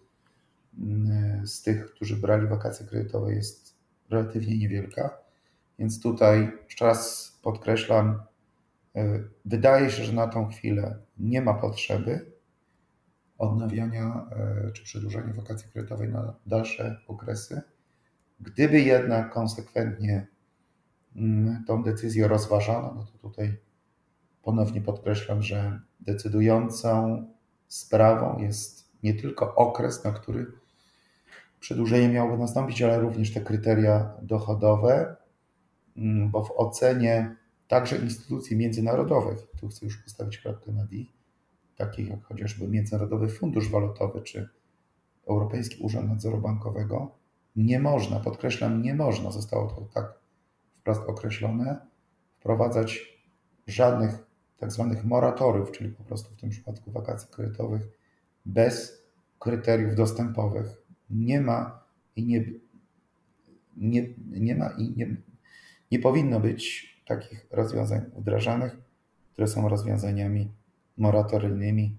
mm, 0.80 1.48
z 1.48 1.62
tych, 1.62 1.92
którzy 1.92 2.16
brali 2.16 2.48
wakacje 2.48 2.86
kredytowe 2.86 3.34
jest 3.34 3.76
relatywnie 4.10 4.58
niewielka. 4.58 5.18
Więc 5.80 6.02
tutaj 6.02 6.52
jeszcze 6.64 6.86
raz 6.86 7.32
podkreślam, 7.44 8.24
y, 8.98 9.30
wydaje 9.46 9.90
się, 9.90 10.04
że 10.04 10.14
na 10.14 10.28
tą 10.28 10.48
chwilę 10.48 11.00
nie 11.18 11.42
ma 11.42 11.54
potrzeby 11.54 12.32
odnawiania 13.38 14.30
y, 14.68 14.72
czy 14.72 14.84
przedłużania 14.84 15.34
wakacji 15.34 15.72
kredytowej 15.72 16.10
na 16.10 16.34
dalsze 16.46 16.98
okresy. 17.08 17.62
Gdyby 18.44 18.82
jednak 18.82 19.34
konsekwentnie 19.34 20.28
mm, 21.16 21.64
tą 21.68 21.84
decyzję 21.84 22.28
rozważano, 22.28 22.94
no 22.96 23.04
to 23.06 23.30
tutaj 23.30 23.58
ponownie 24.42 24.82
podkreślam, 24.82 25.42
że 25.42 25.80
decydującą 26.00 27.26
sprawą 27.68 28.40
jest 28.40 28.90
nie 29.04 29.14
tylko 29.14 29.56
okres, 29.56 30.04
na 30.04 30.12
który 30.12 30.52
przedłużenie 31.60 32.10
miałoby 32.10 32.38
nastąpić, 32.38 32.82
ale 32.82 33.00
również 33.00 33.34
te 33.34 33.42
kryteria 33.42 34.14
dochodowe, 34.22 35.16
mm, 35.98 36.32
bo 36.32 36.44
w 36.44 36.52
ocenie 36.58 37.36
także 37.68 37.98
instytucji 37.98 38.58
międzynarodowych, 38.58 39.40
tu 39.60 39.68
chcę 39.68 39.86
już 39.86 39.98
postawić 39.98 40.38
kropkę 40.38 40.72
na 40.72 40.86
D, 40.86 40.96
takich 41.76 42.10
jak 42.10 42.24
chociażby 42.24 42.68
Międzynarodowy 42.68 43.30
Fundusz 43.30 43.70
Walutowy 43.70 44.22
czy 44.22 44.50
Europejski 45.28 45.84
Urząd 45.84 46.10
Nadzoru 46.10 46.38
Bankowego, 46.38 47.23
nie 47.56 47.80
można, 47.80 48.20
podkreślam, 48.20 48.82
nie 48.82 48.94
można, 48.94 49.32
zostało 49.32 49.68
to 49.68 49.82
tak 49.94 50.20
wprost 50.80 51.02
określone, 51.10 51.86
wprowadzać 52.40 53.20
żadnych 53.68 54.12
tak 54.58 54.72
zwanych 54.72 55.06
moratoriów, 55.06 55.72
czyli 55.72 55.90
po 55.90 56.04
prostu 56.04 56.36
w 56.36 56.42
tym 56.42 56.50
przypadku 56.50 56.92
wakacji 56.92 57.30
kredytowych, 57.32 57.82
bez 58.46 59.04
kryteriów 59.40 59.96
dostępowych. 59.96 60.68
Nie 61.10 61.42
ma 61.42 61.84
i 62.16 62.26
nie, 62.26 62.46
nie, 63.78 64.08
nie 64.28 64.56
ma 64.56 64.70
i 64.70 64.94
nie, 64.98 65.16
nie 65.92 66.00
powinno 66.00 66.40
być 66.40 66.94
takich 67.06 67.48
rozwiązań 67.52 68.02
wdrażanych, 68.16 68.78
które 69.34 69.48
są 69.48 69.70
rozwiązaniami 69.70 70.52
moratoryjnymi 70.98 71.98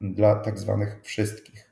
dla 0.00 0.36
tak 0.36 0.58
zwanych 0.58 1.00
wszystkich. 1.02 1.71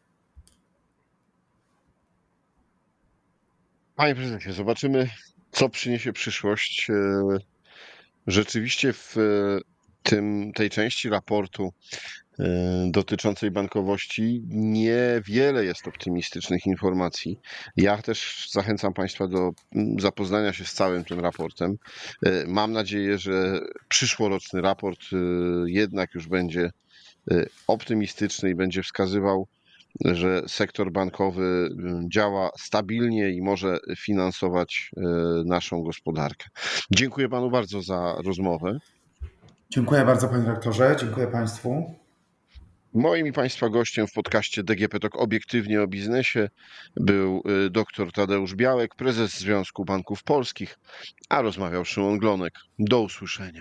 Panie 4.01 4.15
prezydencie, 4.15 4.53
zobaczymy, 4.53 5.09
co 5.53 5.69
przyniesie 5.69 6.13
przyszłość. 6.13 6.91
E, 6.91 6.95
rzeczywiście 8.27 8.93
w 8.93 9.17
tym, 10.03 10.53
tej 10.55 10.71
części 10.71 11.11
raportu 11.11 11.73
e, 12.39 12.45
dotyczącej 12.91 13.51
bankowości 13.51 14.43
niewiele 14.49 15.65
jest 15.65 15.89
optymistycznych 15.89 16.67
informacji. 16.67 17.39
Ja 17.77 18.03
też 18.03 18.49
zachęcam 18.53 18.93
Państwa 18.93 19.29
do 19.29 19.51
zapoznania 19.99 20.53
się 20.53 20.65
z 20.65 20.73
całym 20.73 21.05
tym 21.05 21.21
raportem. 21.21 21.77
E, 22.27 22.47
mam 22.47 22.73
nadzieję, 22.73 23.19
że 23.19 23.61
przyszłoroczny 23.89 24.61
raport 24.61 25.01
e, 25.13 25.17
jednak 25.67 26.15
już 26.15 26.29
będzie 26.29 26.71
optymistyczny 27.67 28.51
i 28.51 28.55
będzie 28.55 28.83
wskazywał, 28.83 29.49
że 30.05 30.43
sektor 30.47 30.93
bankowy 30.93 31.71
działa 32.09 32.51
stabilnie 32.59 33.31
i 33.31 33.43
może 33.43 33.79
finansować 33.97 34.91
naszą 35.45 35.83
gospodarkę. 35.83 36.49
Dziękuję 36.91 37.29
Panu 37.29 37.51
bardzo 37.51 37.83
za 37.83 38.15
rozmowę. 38.25 38.79
Dziękuję 39.71 40.05
bardzo 40.05 40.29
panie 40.29 40.47
rektorze, 40.47 40.97
dziękuję 41.01 41.27
państwu. 41.27 41.95
Moim 42.95 43.27
i 43.27 43.33
Państwa 43.33 43.69
gościem 43.69 44.07
w 44.07 44.13
podcaście 44.13 44.63
DGP 44.63 45.01
Talk 45.01 45.17
obiektywnie 45.17 45.83
o 45.83 45.87
biznesie 45.87 46.49
był 46.97 47.43
y, 47.67 47.71
dr 47.71 48.13
Tadeusz 48.13 48.55
Białek, 48.55 48.95
prezes 48.95 49.39
Związku 49.39 49.85
Banków 49.85 50.23
Polskich, 50.23 50.79
a 51.29 51.43
rozmawiał 51.43 51.85
Szymon 51.85 52.19
Glonek. 52.19 52.55
Do 52.79 53.01
usłyszenia. 53.01 53.59